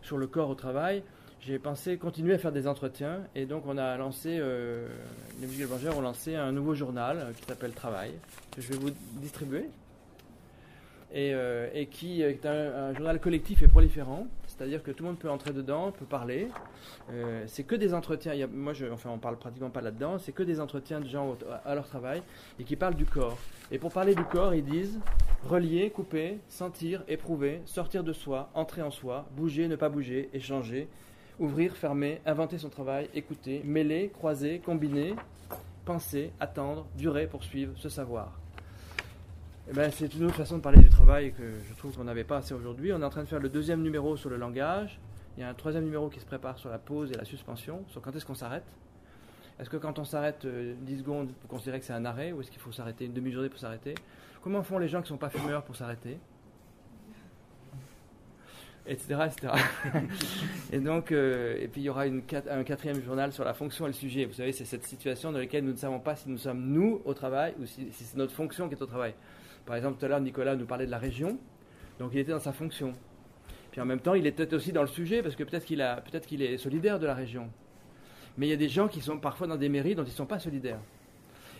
[0.00, 1.02] sur le corps au travail,
[1.38, 3.20] j'ai pensé continuer à faire des entretiens.
[3.34, 4.40] Et donc, on a lancé,
[5.38, 8.12] les musiques ont lancé un nouveau journal qui s'appelle Travail,
[8.54, 9.68] que je vais vous distribuer
[11.12, 15.18] et, euh, et qui est un, journal collectif et proliférant, c'est-à-dire que tout le monde
[15.18, 16.48] peut entrer dedans, peut parler.
[17.10, 20.42] Euh, c'est que des entretiens, moi je, enfin on parle pratiquement pas là-dedans, c'est que
[20.42, 22.22] des entretiens de gens à leur travail
[22.58, 23.38] et qui parlent du corps.
[23.70, 24.98] Et pour parler du corps, ils disent
[25.44, 30.88] relier, couper, sentir, éprouver, sortir de soi, entrer en soi, bouger, ne pas bouger, échanger,
[31.38, 35.14] ouvrir, fermer, inventer son travail, écouter, mêler, croiser, combiner,
[35.84, 38.40] penser, attendre, durer, poursuivre, se savoir.
[39.68, 42.22] Eh ben, c'est une autre façon de parler du travail que je trouve qu'on n'avait
[42.22, 42.92] pas assez aujourd'hui.
[42.92, 45.00] On est en train de faire le deuxième numéro sur le langage.
[45.36, 47.82] Il y a un troisième numéro qui se prépare sur la pause et la suspension,
[47.88, 48.64] sur quand est-ce qu'on s'arrête?
[49.58, 52.40] Est-ce que quand on s'arrête 10 euh, secondes, vous considérez que c'est un arrêt ou
[52.40, 53.96] est-ce qu'il faut s'arrêter une demi-journée pour s'arrêter?
[54.40, 56.16] Comment font les gens qui ne sont pas fumeurs pour s'arrêter?
[58.86, 59.18] Etc.
[59.26, 59.52] etc.
[60.72, 63.86] et donc, euh, et puis il y aura une, un quatrième journal sur la fonction
[63.86, 64.26] et le sujet.
[64.26, 67.02] Vous savez, c'est cette situation dans laquelle nous ne savons pas si nous sommes nous
[67.04, 69.12] au travail ou si, si c'est notre fonction qui est au travail.
[69.66, 71.38] Par exemple, tout à l'heure, Nicolas nous parlait de la région,
[71.98, 72.92] donc il était dans sa fonction.
[73.72, 75.84] Puis en même temps, il peut-être aussi dans le sujet, parce que peut-être qu'il,
[76.26, 77.50] qu'il est solidaire de la région.
[78.38, 80.12] Mais il y a des gens qui sont parfois dans des mairies dont ils ne
[80.12, 80.80] sont pas solidaires.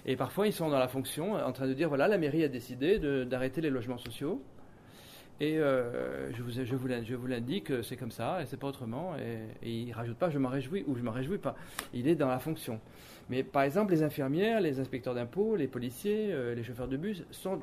[0.07, 2.49] Et parfois, ils sont dans la fonction, en train de dire voilà, la mairie a
[2.49, 4.41] décidé d'arrêter les logements sociaux.
[5.39, 9.15] Et euh, je, vous, l'indique, c'est comme ça, et c'est pas autrement.
[9.17, 11.55] Et, et il rajoute pas je m'en réjouis ou je m'en réjouis pas.
[11.93, 12.81] Il est dans la fonction.
[13.29, 17.25] Mais par exemple, les infirmières, les inspecteurs d'impôts, les policiers, euh, les chauffeurs de bus
[17.31, 17.59] sont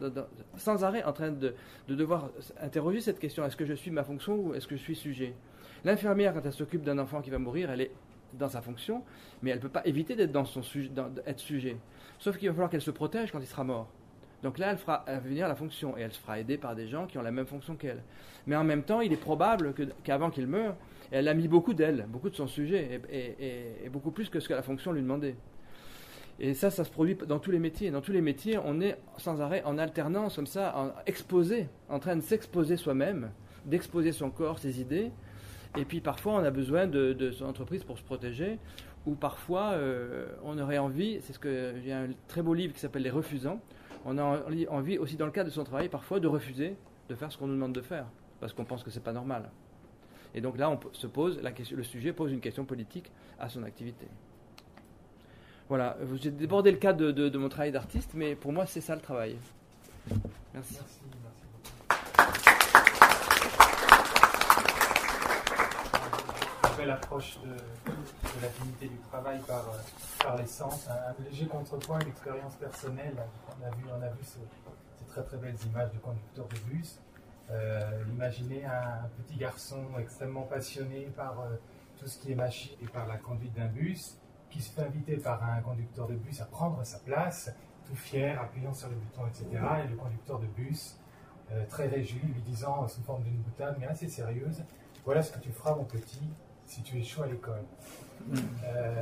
[0.58, 1.56] sans arrêt en train de,
[1.88, 2.30] de devoir
[2.62, 5.34] interroger cette question est-ce que je suis ma fonction ou est-ce que je suis sujet?
[5.86, 7.92] L'infirmière, quand elle s'occupe d'un enfant qui va mourir, elle est
[8.34, 9.04] dans sa fonction,
[9.42, 11.78] mais elle ne peut pas éviter d'être dans son sujet.
[12.20, 13.90] Sauf qu'il va falloir qu'elle se protège quand il sera mort.
[14.44, 17.08] Donc là, elle fera venir la fonction et elle se fera aider par des gens
[17.08, 18.04] qui ont la même fonction qu'elle.
[18.46, 19.74] Mais en même temps, il est probable
[20.04, 20.76] qu'avant qu'il meure,
[21.12, 24.54] elle a mis beaucoup d'elle, beaucoup de son sujet, et, beaucoup plus que ce que
[24.54, 25.36] la fonction lui demandait.
[26.40, 27.92] Et ça, ça se produit dans tous les métiers.
[27.92, 32.00] Dans tous les métiers, on est sans arrêt en alternance, comme ça, en exposé, en
[32.00, 33.32] train de s'exposer soi-même,
[33.66, 35.12] d'exposer son corps, ses idées,
[35.78, 38.60] et puis parfois, on a besoin de, son entreprise pour se protéger,
[39.06, 42.80] ou parfois, euh, on aurait envie, c'est ce que j'ai un très beau livre qui
[42.80, 43.62] s'appelle Les Refusants.
[44.06, 46.76] On a envie aussi, dans le cadre de son travail, parfois de refuser
[47.10, 48.06] de faire ce qu'on nous demande de faire,
[48.40, 49.50] parce qu'on pense que c'est pas normal.
[50.36, 54.08] Et donc là, on se pose le sujet pose une question politique à son activité.
[55.70, 59.02] Voilà, j'ai débordé le cadre de, mon travail d'artiste, mais pour moi, c'est ça le
[59.02, 59.38] travail.
[60.54, 60.80] Merci.
[66.86, 67.93] l'approche de,
[68.36, 69.78] de l'affinité du travail par, euh,
[70.22, 70.88] par l'essence.
[70.90, 73.16] Un, léger contrepoint, une expérience personnelle.
[73.48, 74.40] On a vu, on a vu ces,
[75.08, 77.00] très très belles images de conducteurs de bus.
[77.52, 81.56] Euh, imaginez un, petit garçon extrêmement passionné par euh,
[82.00, 84.18] tout ce qui est machine et par la conduite d'un bus,
[84.50, 87.52] qui se fait inviter par un conducteur de bus à prendre sa place,
[87.86, 89.46] tout fier, appuyant sur le bouton, etc.
[89.84, 90.98] Et le conducteur de bus,
[91.70, 94.64] très réjoui, lui disant sous forme d'une boutade, mais assez sérieuse,
[95.06, 96.22] voilà ce que tu feras, mon petit,
[96.66, 97.64] si tu échoues à l'école.
[98.66, 99.02] Euh,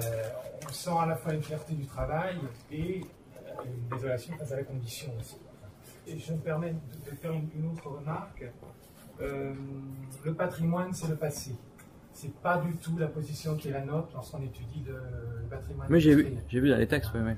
[0.68, 2.38] on sent à la fois une fierté du travail
[2.72, 5.38] et euh, une désolation face à la condition aussi.
[6.08, 8.46] Et je me permets de, faire une, autre remarque.
[9.22, 9.54] Euh,
[10.26, 11.56] le patrimoine, c'est le passé.
[12.14, 15.88] C'est pas du tout la position qui est la nôtre lorsqu'on étudie le, patrimoine.
[15.90, 17.34] Mais j'ai vu, j'ai vu dans les textes, oui.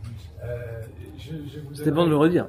[1.74, 2.48] C'était bon de le redire.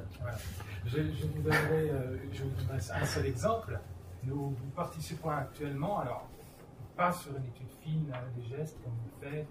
[0.85, 1.91] Je, vous donnerai,
[2.31, 3.79] je vous donnerai un seul exemple.
[4.23, 6.27] Nous, nous participons actuellement, alors
[6.95, 9.47] pas sur une étude fine hein, des gestes comme vous faites,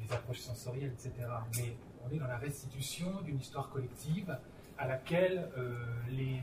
[0.00, 1.12] des, approches sensorielles, etc.
[1.56, 4.36] Mais on est dans la restitution d'une histoire collective
[4.76, 5.76] à laquelle euh,
[6.10, 6.42] les,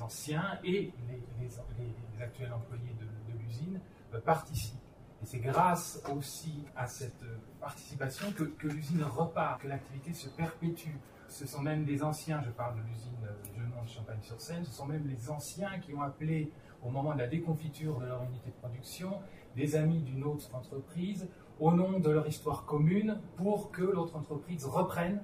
[0.00, 3.80] anciens et les, actuels employés de, l'usine
[4.14, 4.78] euh, participent.
[5.22, 10.28] Et c'est grâce aussi à cette euh, participation que, que l'usine repart, que l'activité se
[10.28, 10.96] perpétue.
[11.28, 15.06] Ce sont même des anciens, je parle de l'usine Genon de Champagne-sur-Seine, ce sont même
[15.06, 16.50] les anciens qui ont appelé
[16.82, 19.20] au moment de la déconfiture de leur unité de production
[19.56, 21.28] des amis d'une autre entreprise
[21.58, 25.22] au nom de leur histoire commune pour que l'autre entreprise reprenne.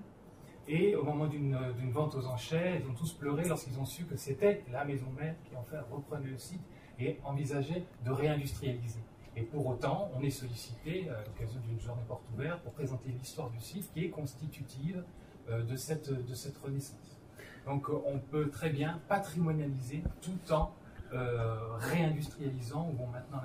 [0.68, 1.56] Et au moment d'une
[1.92, 5.36] vente aux enchères, ils ont tous pleuré lorsqu'ils ont su que c'était la maison mère
[5.48, 6.60] qui en fait reprenait le site
[6.98, 9.00] et envisageait de réindustrialiser.
[9.36, 13.50] Et pour autant, on est sollicité à l'occasion d'une journée porte ouverte pour présenter l'histoire
[13.50, 15.04] du site qui est constitutive
[15.50, 17.20] euh, de cette, de cette renaissance.
[17.66, 20.72] Donc euh, on peut très bien patrimonialiser tout en
[21.12, 23.38] euh, réindustrialisant, ou bon maintenant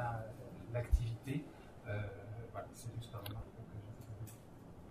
[0.74, 1.44] l'activité.
[1.88, 2.02] Euh,
[2.52, 3.46] voilà, c'est juste par remarque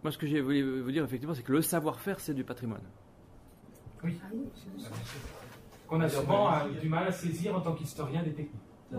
[0.03, 2.83] Moi, ce que j'ai voulu vous dire, effectivement, c'est que le savoir-faire, c'est du patrimoine.
[4.03, 4.19] Oui.
[5.87, 8.63] Qu'on a souvent euh, du mal à saisir en tant qu'historien des techniques.
[8.91, 8.99] de,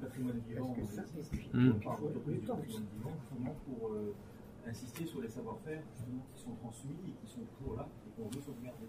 [0.00, 0.74] patrimoine vivant,
[1.52, 1.72] mmh.
[3.66, 4.14] pour euh,
[4.66, 5.82] insister sur les savoir-faire
[6.34, 8.86] qui sont transmis et qui sont toujours là et qu'on veut sauvegarder.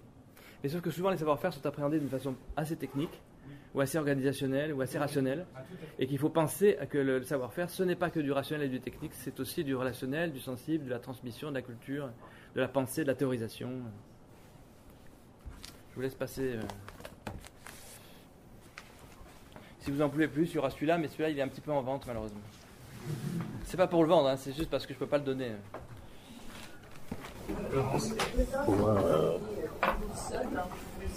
[0.62, 3.22] Mais sauf que souvent les savoir-faire sont appréhendés d'une façon assez technique
[3.74, 5.46] ou assez organisationnel ou assez rationnel,
[6.00, 8.80] et qu'il faut penser que le savoir-faire, ce n'est pas que du rationnel et du
[8.80, 12.10] technique, c'est aussi du relationnel, du sensible, de la transmission, de la culture,
[12.56, 13.70] de la pensée, de la théorisation.
[15.90, 16.54] Je vous laisse passer.
[16.56, 16.62] Euh.
[19.80, 21.62] Si vous en pouvez plus, il y aura celui-là, mais celui-là, il est un petit
[21.62, 22.42] peu en vente, malheureusement.
[23.66, 25.52] C'est pas pour le vendre, hein, c'est juste parce que je peux pas le donner.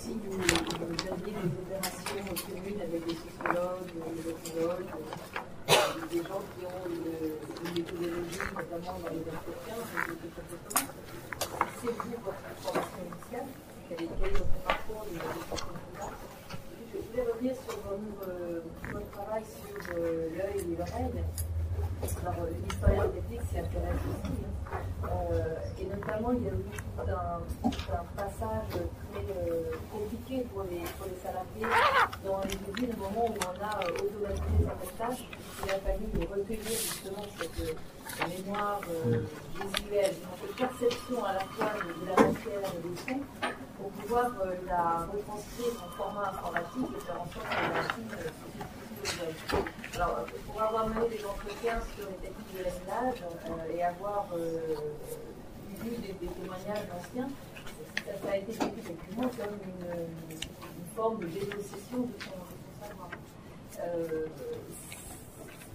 [0.06, 4.90] Aussi vous, vous aviez des opérations communes avec des sociologues, des écologues,
[6.10, 10.92] des gens qui ont une, méthodologie notamment dans les entretiens, dans les comportements.
[11.80, 13.48] C'est vous votre formation initiale,
[13.88, 15.18] quel est, votre parcours de
[16.92, 18.28] Je voulais revenir sur votre,
[18.92, 21.24] votre travail sur euh, l'œil et l'oreille.
[22.22, 24.32] Alors, euh, l'histoire technique s'y intéresse aussi.
[24.44, 24.56] Hein.
[25.32, 30.64] Euh, et notamment, il y a eu tout un, un passage très euh, compliqué pour
[30.64, 31.70] les, pour les salariés
[32.24, 35.24] dans les usines, au moment où on a euh, automatisé certaines tâches.
[35.64, 37.76] Il a fallu recueillir justement cette
[38.28, 38.80] mémoire
[39.54, 43.22] visuelle, cette perception à la fois de, la matière et des sons,
[43.78, 44.30] pour pouvoir
[44.66, 48.08] la retranscrire en format informatique et faire en sorte que la machine
[49.04, 49.56] euh.
[49.94, 54.26] Alors, euh, pour avoir mené des entretiens sur les techniques de laminage euh, et avoir
[54.36, 54.74] euh,
[55.82, 57.28] vu des, des témoignages anciens,
[58.04, 60.06] ça, a été vécu effectivement comme une,
[60.94, 62.40] forme de dépossession de son,
[62.80, 63.10] savoir.
[63.80, 64.26] Euh,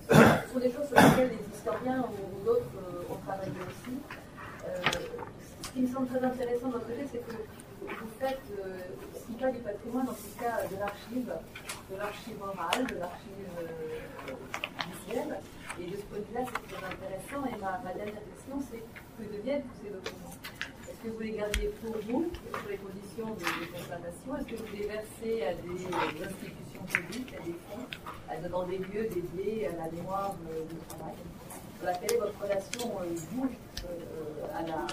[0.09, 3.97] ce sont des choses sur lesquelles les historiens ou, d'autres euh, ont travaillé aussi.
[4.65, 4.82] Euh,
[5.61, 7.34] ce qui me semble très intéressant de côté, c'est que
[7.82, 8.80] vous faites, euh,
[9.16, 11.34] ce qui cas du patrimoine, en tout cas de l'archive,
[11.92, 14.34] de l'archive orale, de l'archive euh,
[15.08, 15.40] visuelle.
[15.80, 17.42] Et de ce point de vue-là, c'est très intéressant.
[17.48, 18.84] Et ma, dernière question, c'est
[19.18, 20.36] que deviennent tous ces documents?
[20.88, 24.36] Est-ce que vous les gardez pour vous, sur les conditions de, de conservation?
[24.38, 28.78] Est-ce que vous les versez à des euh, institutions publiques, à des fonds, dans des
[28.78, 31.16] lieux dédiés à la mémoire euh, du travail?
[31.82, 33.50] Quelle est votre relation, euh, vous,
[33.86, 34.86] euh, à la,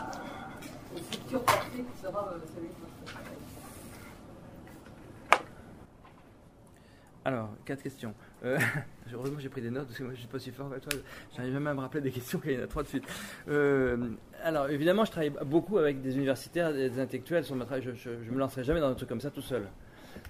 [7.25, 8.15] Alors, quatre questions.
[8.45, 8.59] Euh,
[9.13, 10.99] heureusement, j'ai pris des notes parce que moi, je suis pas si fort avec toi.
[11.37, 13.05] J'arrive même à me rappeler des questions qu'il y en a trois de suite.
[13.49, 13.99] Euh,
[14.43, 17.83] alors, évidemment, je travaille beaucoup avec des universitaires, des intellectuels sur ma travail.
[17.83, 19.65] Je, ne me lancerai jamais dans un truc comme ça tout seul.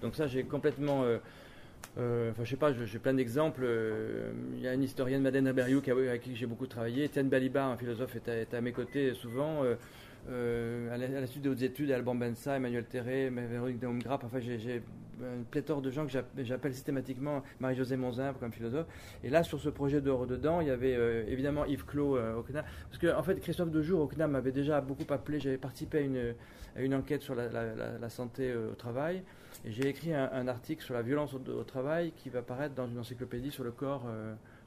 [0.02, 1.04] Donc ça, j'ai complètement.
[1.04, 3.64] Euh, enfin, je sais pas, j'ai plein d'exemples.
[4.54, 7.04] Il y a une historienne, Madeleine Raberiou, qui a- avec qui j'ai beaucoup travaillé.
[7.04, 9.62] Étienne Baliba, un philosophe, est à mes côtés souvent.
[10.30, 14.40] Euh, à, la, à suite des hautes études, Alban Bensa, Emmanuel Terré, Véronique Daumgrapp, enfin
[14.40, 14.82] j'ai
[15.20, 18.86] une pléthore de gens que j'app- j'appelle systématiquement Marie-Josée Monzimbre comme philosophe.
[19.24, 22.36] Et là, sur ce projet de dedans, il y avait euh, évidemment Yves Clos euh,
[22.36, 22.64] au CNAM.
[22.88, 25.40] Parce que, en fait, Christophe Dejour au CNAM m'avait déjà beaucoup appelé.
[25.40, 29.22] J'avais participé à une, enquête sur la, santé euh, au travail.
[29.64, 32.98] Et j'ai écrit un, article sur la violence au, travail qui va paraître dans une
[32.98, 34.04] encyclopédie sur le corps,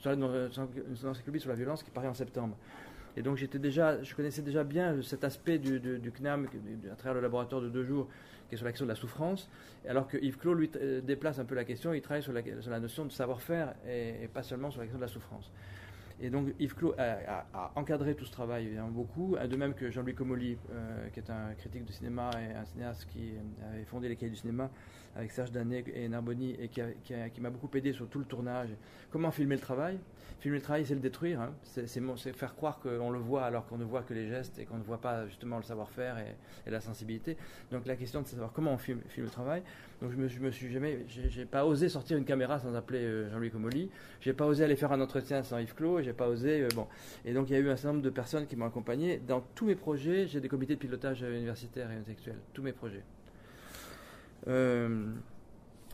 [0.04, 2.58] dans une encyclopédie sur la violence qui paraît en septembre.
[3.18, 5.80] Et donc j'étais déjà, je connaissais déjà bien cet aspect du,
[6.12, 6.48] CNAM
[6.92, 8.08] à travers le laboratoire de deux jours
[8.48, 9.50] qui est sur la question de la souffrance,
[9.88, 12.42] alors que Yves Clos lui euh, déplace un peu la question, il travaille sur la,
[12.60, 15.50] sur la notion de savoir-faire et, et pas seulement sur la question de la souffrance.
[16.24, 20.14] Et donc Yves Clos a, encadré tout ce travail évidemment beaucoup, de même que Jean-Louis
[20.14, 23.34] Comolli, euh, qui est un critique de cinéma et un cinéaste qui
[23.68, 24.70] avait fondé les cahiers du cinéma
[25.16, 28.70] avec Serge Danet et Narboni et qui, m'a beaucoup aidé sur tout le tournage.
[29.10, 30.00] Comment filmer le travail?
[30.40, 31.54] Filmer le travail, c'est le détruire, hein.
[31.64, 31.88] c'est,
[32.34, 34.84] faire croire qu'on le voit alors qu'on ne voit que les gestes et qu'on ne
[34.84, 37.38] voit pas justement le savoir-faire et, la sensibilité.
[37.72, 39.62] Donc la question de savoir comment on filme, le travail.
[40.02, 43.30] Donc je me, me suis jamais, j'ai pas osé sortir une caméra sans appeler euh,
[43.30, 43.90] Jean-Louis Comolli.
[44.20, 46.02] J'ai pas osé aller faire un entretien sans Yves Clos.
[46.12, 46.88] J'ai pas osé, euh, bon.
[47.24, 49.18] Et donc il y a eu un certain nombre de personnes qui m'ont accompagné.
[49.18, 52.36] Dans tous mes projets, j'ai des comités de pilotage universitaire et intellectuel.
[52.54, 53.04] Tous mes projets.
[54.48, 55.14] Euh,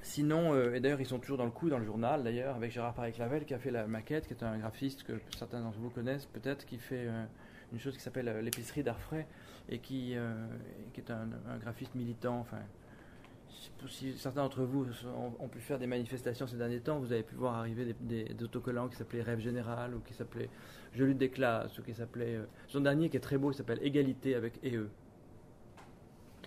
[0.02, 2.72] Sinon, euh, et d'ailleurs, ils sont toujours dans le coup dans le journal, d'ailleurs, avec
[2.72, 5.90] Gérard Paré-Clavel qui a fait la maquette, qui est un graphiste que certains d'entre vous
[5.90, 7.08] connaissent peut-être, qui fait
[7.74, 9.26] une chose qui s'appelle l'épicerie d'Arfray
[9.70, 10.16] et qui,
[10.94, 12.40] qui est un, un graphiste militant.
[12.40, 12.60] Enfin,
[13.88, 14.86] si- certains d'entre vous
[15.40, 18.88] ont, pu faire des manifestations ces derniers temps, vous avez pu voir arriver des, autocollants
[18.88, 20.50] qui s'appelaient Rêve Général ou qui s'appelaient
[20.94, 22.36] Je lutte des classes ou qui s'appelait.
[22.36, 24.88] euh, son dernier qui est très beau, s'appelle Égalité avec EE.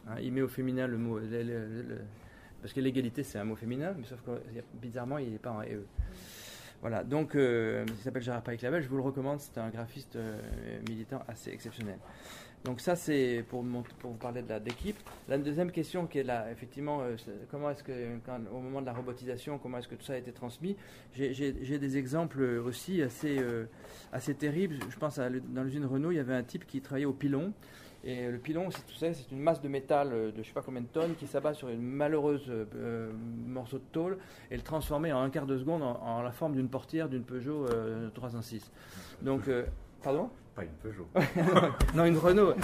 [0.09, 1.21] Hein, il met au féminin le mot.
[2.61, 4.31] parce que l'égalité, c'est un mot féminin, mais sauf que
[4.75, 5.85] bizarrement, il n'est pas en EE.
[6.81, 10.41] Voilà, donc euh, il s'appelle Gérard Paille-Clavel, je vous le recommande, c'est un graphiste euh,
[10.89, 11.99] militant assez exceptionnel.
[12.65, 13.65] Donc ça, c'est pour,
[13.99, 14.97] pour vous parler de la d'équipe.
[15.29, 17.17] La deuxième question qui est là, effectivement, euh,
[17.51, 17.93] comment est-ce que,
[18.53, 20.77] au moment de la robotisation, comment est-ce que tout ça a été transmis?
[21.15, 23.65] J'ai- des exemples aussi assez, euh,
[24.13, 24.77] assez terribles.
[24.91, 27.55] Je pense à, dans l'usine Renault, il y avait un type qui travaillait au pilon.
[28.05, 30.55] Et le pilon, c'est tout ça, c'est une masse de métal euh, de je sais
[30.55, 32.51] pas combien de tonnes qui s'abat sur une malheureuse
[33.47, 34.19] morceau de tôle
[34.51, 37.67] et le transformer en un quart de seconde en, la forme d'une portière d'une Peugeot
[37.67, 38.71] euh, 306.
[39.23, 39.49] Donc,
[40.03, 40.29] pardon?
[40.55, 41.09] Pas une Peugeot.
[41.95, 42.55] non, une Renault.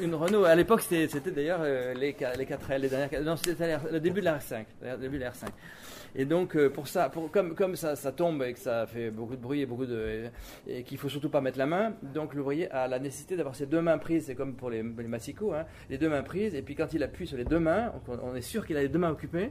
[0.00, 0.44] Une, Renault.
[0.44, 3.22] À l'époque, c'était, d'ailleurs euh, les, les 4L, les dernières.
[3.22, 4.64] Non, c'était le début de la R5.
[4.80, 5.48] d'ailleurs, Le début de la R5.
[6.16, 9.40] Et donc, euh, pour ça, comme, ça, ça tombe et que ça fait beaucoup de
[9.40, 10.30] bruit et beaucoup de.
[10.86, 13.80] qu'il faut surtout pas mettre la main, donc l'ouvrier a la nécessité d'avoir ses deux
[13.80, 14.26] mains prises.
[14.26, 16.54] C'est comme pour les, les massicots, hein, les deux mains prises.
[16.54, 18.82] Et puis quand il appuie sur les deux mains, on, on est sûr qu'il a
[18.82, 19.50] les deux mains occupées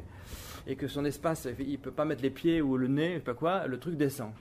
[0.66, 3.20] et que son espace, il peut pas mettre les pieds ou le nez, je sais
[3.20, 4.32] pas quoi, le truc descend.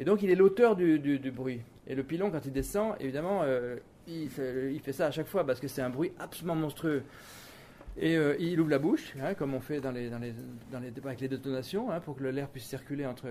[0.00, 1.60] Et donc il est l'auteur du, bruit.
[1.86, 3.76] Et le pilon, quand il descend, évidemment, euh,
[4.08, 7.02] il, fait, il fait ça à chaque fois parce que c'est un bruit absolument monstrueux.
[7.98, 12.16] Et euh, il ouvre la bouche, hein, comme on fait avec les détonations, hein, pour
[12.16, 13.28] que l'air puisse circuler entre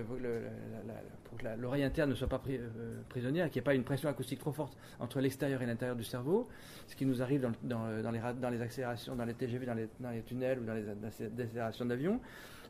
[1.24, 3.82] pour que l'oreille interne ne soit pas pri- euh, prisonnière, qu'il n'y ait pas une
[3.82, 6.46] pression acoustique trop forte entre l'extérieur et l'intérieur du cerveau,
[6.86, 10.60] ce qui nous arrive dans, les, dans les accélérations, dans les TGV, dans les, tunnels
[10.60, 12.20] ou dans les accé- accélérations d'avion.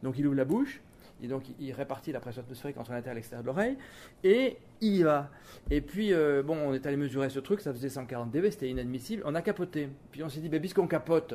[0.03, 0.81] Donc il ouvre la bouche,
[1.23, 3.77] et donc il, répartit la pression atmosphérique entre l'intérieur et l'extérieur de l'oreille,
[4.25, 5.31] et il y va.
[5.71, 8.69] Et puis, euh, bon, on est allé mesurer ce truc, ça faisait 140 dB, c'était
[8.69, 9.89] inadmissible, on a capoté.
[10.11, 11.35] Puis on s'est dit, ben, puisqu'on capote,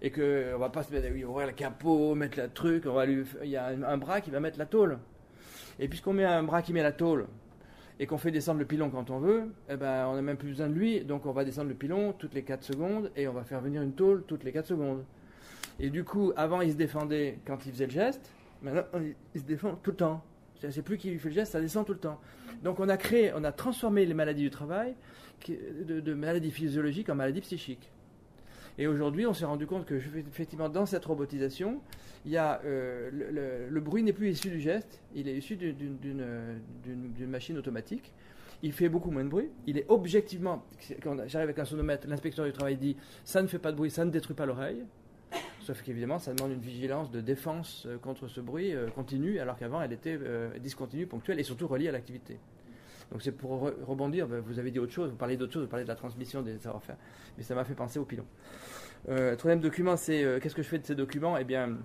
[0.00, 3.06] et qu'on va pas se mettre, oui, ouvrir le capot, mettre le truc, on va
[3.06, 4.98] lui, il y a un, un bras qui va mettre la tôle.
[5.78, 7.26] Et puisqu'on met un bras qui met la tôle,
[8.02, 10.48] et qu'on fait descendre le pilon quand on veut, eh ben, on n'a même plus
[10.48, 13.32] besoin de lui, donc on va descendre le pilon toutes les 4 secondes, et on
[13.32, 15.04] va faire venir une tôle toutes les 4 secondes.
[15.78, 18.32] Et du coup, avant, il se défendait quand il faisait le geste,
[18.62, 18.82] maintenant,
[19.34, 20.22] il- se défend tout le temps.
[20.70, 22.20] C'est plus qui lui fait le geste, ça descend tout le temps.
[22.62, 24.94] Donc on a créé, on a transformé les maladies du travail
[25.48, 27.90] de, maladies physiologiques en maladies psychiques.
[28.78, 31.80] Et aujourd'hui, on s'est rendu compte que effectivement, dans cette robotisation,
[32.24, 35.56] il y a, euh, le, le- bruit n'est plus issu du geste, il est issu
[35.56, 38.12] d'une machine automatique.
[38.62, 39.48] Il fait beaucoup moins de bruit.
[39.66, 40.64] Il est objectivement,
[41.02, 43.90] quand j'arrive avec un sonomètre, l'inspecteur du travail dit ça ne fait pas de bruit,
[43.90, 44.84] ça ne détruit pas l'oreille.
[45.64, 49.56] Sauf qu'évidemment, ça demande une vigilance de défense euh, contre ce bruit euh, continu, alors
[49.56, 52.40] qu'avant, elle était euh, discontinue, ponctuelle et surtout reliée à l'activité.
[53.12, 55.62] Donc c'est pour re- rebondir, ben, vous avez dit autre chose, vous parlez d'autre chose,
[55.62, 56.96] vous parlez de la transmission des savoir-faire,
[57.36, 58.24] mais ça m'a fait penser au pilon.
[59.06, 61.36] Troisième document, c'est qu'est-ce que je fais de ces documents?
[61.36, 61.76] Eh bien,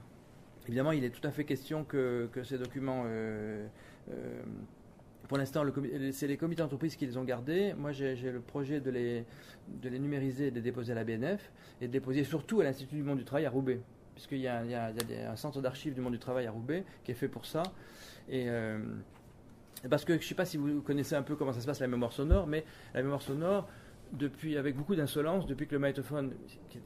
[0.68, 3.06] évidemment, il est tout à fait question que, que ces documents,
[5.28, 5.64] pour l'instant,
[6.12, 7.74] c'est les comités d'entreprise qui les ont gardés.
[7.78, 9.26] Moi, j'ai le projet de les,
[9.68, 11.52] de les numériser de les déposer à la BNF,
[11.82, 13.80] et de les déposer surtout à l'Institut du monde du travail à Roubaix,
[14.16, 14.64] puisqu'il y a,
[15.30, 17.64] un centre d'archives du monde du travail à Roubaix qui est fait pour ça.
[18.30, 18.50] Et.
[18.50, 18.80] euh,
[19.90, 21.80] parce que je ne sais pas si vous connaissez un peu comment ça se passe
[21.80, 23.68] la mémoire sonore, mais la mémoire sonore,
[24.14, 26.34] depuis, avec beaucoup d'insolence, depuis que le magnétophone,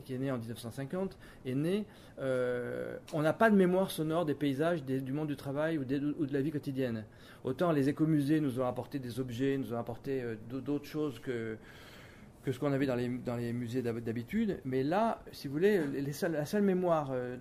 [0.06, 1.86] qui, est né en 1950, est né,
[2.20, 6.34] euh, on n'a pas de mémoire sonore des paysages du monde du travail ou, de
[6.34, 7.06] la vie quotidienne.
[7.44, 11.20] Autant les écomusées nous ont apporté des objets, nous ont apporté euh, d'au- d'autres choses
[11.20, 11.58] que,
[12.52, 14.60] ce qu'on avait dans les, musées d'hab- d'habitude.
[14.66, 17.38] Mais là, si vous voulez, les seules- la seule mémoire, euh,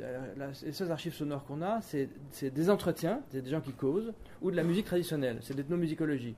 [0.62, 2.08] les seules archives sonores qu'on a, c'est
[2.54, 4.12] des entretiens, c'est des gens qui causent,
[4.42, 6.34] ou de la musique traditionnelle, c'est de l'ethnomusicologie,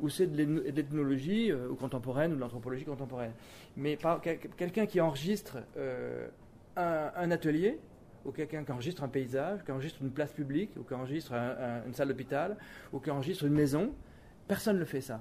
[0.00, 3.32] ou c'est de l'ethno- de l'ethnologie euh, contemporaine, ou de l'anthropologie contemporaine.
[3.76, 3.98] Mais
[4.56, 6.28] quelqu'un qui enregistre euh,
[6.76, 7.78] un, atelier,
[8.24, 11.56] ou quelqu'un qui enregistre un paysage, qui enregistre une place publique, ou qui enregistre un-
[11.58, 12.56] un- une salle d'hôpital,
[12.92, 13.92] ou qui enregistre une maison,
[14.48, 15.20] personne ne fait ça.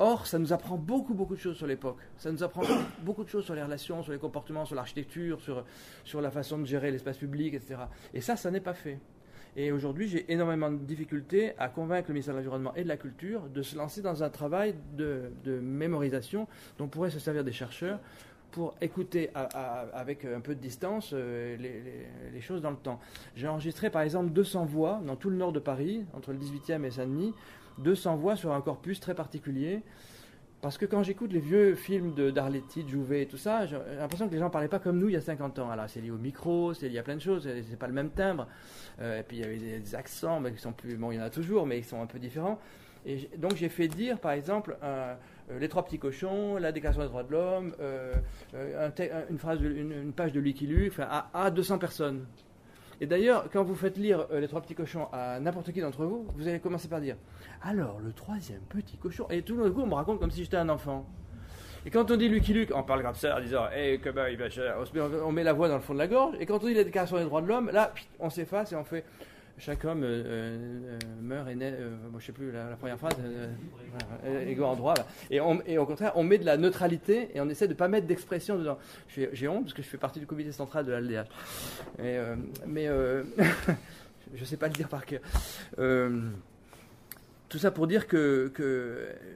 [0.00, 1.98] Or, ça nous apprend beaucoup, beaucoup de choses sur l'époque.
[2.16, 2.62] Ça nous apprend
[3.02, 5.64] beaucoup de choses sur les relations, sur les comportements, sur l'architecture, sur,
[6.02, 7.76] sur la façon de gérer l'espace public, etc.
[8.12, 8.98] Et ça, ça n'est pas fait.
[9.56, 12.96] Et aujourd'hui, j'ai énormément de difficultés à convaincre le ministère de l'Environnement et de la
[12.96, 15.30] Culture de se lancer dans un travail de,
[15.60, 16.48] mémorisation
[16.78, 18.00] dont pourraient se servir des chercheurs
[18.50, 19.30] pour écouter
[19.92, 23.00] avec un peu de distance euh, les, les- les choses dans le temps.
[23.36, 26.84] J'ai enregistré par exemple 200 voix dans tout le nord de Paris, entre le 18e
[26.84, 27.32] et Saint-Denis,
[27.78, 29.82] 200 voix sur un corpus très particulier.
[30.64, 33.76] Parce que quand j'écoute les vieux films de d'Arletty, de Jouvet et tout ça, j'ai
[33.98, 35.68] l'impression que les gens parlaient pas comme nous il y a 50 ans.
[35.68, 38.08] Alors c'est lié au micro, c'est lié à plein de choses, c'est pas le même
[38.08, 38.48] timbre.
[38.98, 41.16] Euh, et puis il y avait des, des accents, mais qui sont plus, bon il
[41.16, 42.58] y en a toujours, mais ils sont un peu différents.
[43.04, 45.14] Et donc j'ai fait dire par exemple euh,
[45.60, 48.14] les trois petits cochons, la déclaration des droits de l'homme, euh,
[49.28, 52.24] une phrase, une, page de Lucky Luke, enfin, à, à 200 personnes.
[53.04, 56.06] Et d'ailleurs, quand vous faites lire euh, les trois petits cochons à n'importe qui d'entre
[56.06, 57.16] vous, vous allez commencer par dire
[57.62, 59.26] Alors, le troisième petit cochon.
[59.28, 61.04] Et tout le coup, on me raconte comme si j'étais un enfant.
[61.84, 64.38] Et quand on dit Lucky Luke, on parle comme ça en disant Hé, comment il
[64.38, 64.46] va
[65.22, 66.34] on, met, la voix dans le fond de la gorge.
[66.40, 68.84] Et quand on dit la déclaration des droits de l'homme, là, on s'efface et on
[68.84, 69.04] fait
[69.58, 71.74] Chaque homme euh, euh, meurt et naît.
[71.78, 73.14] euh, moi, je sais plus la, première phrase.
[73.24, 73.46] euh,
[74.24, 74.94] euh, égaux en droit.
[75.30, 78.06] Et, au contraire, on met de la neutralité et on essaie de ne pas mettre
[78.06, 78.78] d'expression dedans.
[79.08, 81.28] J'ai honte parce que je fais partie du comité central de l'ALDH.
[82.00, 82.36] Euh,
[82.66, 83.22] mais euh,
[84.34, 85.20] je ne sais pas le dire par cœur.
[85.78, 86.20] Euh,
[87.48, 88.50] tout ça pour dire que,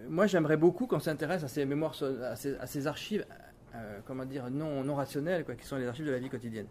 [0.08, 1.94] moi j'aimerais beaucoup qu'on s'intéresse à ces mémoires,
[2.24, 3.24] à ces, archives,
[3.76, 6.66] euh, comment dire, non, non rationnelles, quoi, qui sont les archives de la vie quotidienne.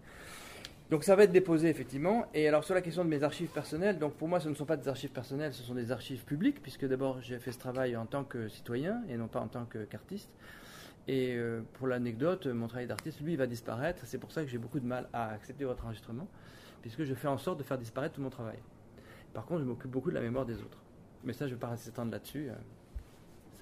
[0.89, 2.25] Donc ça va être déposé effectivement.
[2.33, 4.65] Et alors sur la question de mes archives personnelles, donc pour moi ce ne sont
[4.65, 7.97] pas des archives personnelles, ce sont des archives publiques, puisque d'abord j'ai fait ce travail
[7.97, 10.29] en tant que citoyen et non pas en tant qu'artiste.
[11.07, 14.05] Et euh, pour l'anecdote, mon travail d'artiste, lui, va disparaître.
[14.05, 16.27] C'est pour ça que j'ai beaucoup de mal à accepter votre enregistrement,
[16.81, 18.59] puisque je fais en sorte de faire disparaître tout mon travail.
[19.33, 20.83] Par contre, je m'occupe beaucoup de la mémoire des autres.
[21.23, 22.49] Mais ça, je ne vais pas s'étendre là-dessus.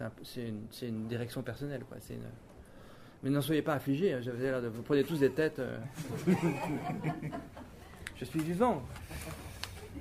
[0.02, 1.98] euh, c'est une, direction personnelle, quoi.
[3.24, 4.14] Mais n'en soyez pas affligés.
[4.14, 5.60] hein, je vous ai l'air de- Vous prenez tous des têtes.
[5.60, 5.78] euh.
[8.18, 8.82] je suis vivant.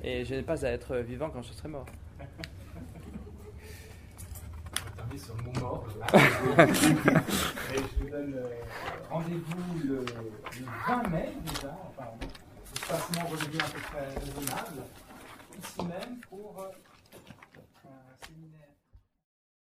[0.02, 1.86] Et je n'ai pas à être vivant quand je serai mort.
[5.16, 5.86] sur le mot mort.
[6.00, 6.06] là.
[6.66, 8.48] Et je vous donne euh,
[9.08, 11.76] rendez-vous le, le 20 mai déjà.
[11.88, 12.08] Enfin,
[12.74, 14.82] l'espacement redevient à peu près raisonnable.
[15.62, 16.56] Ici même pour.
[16.60, 16.93] euh,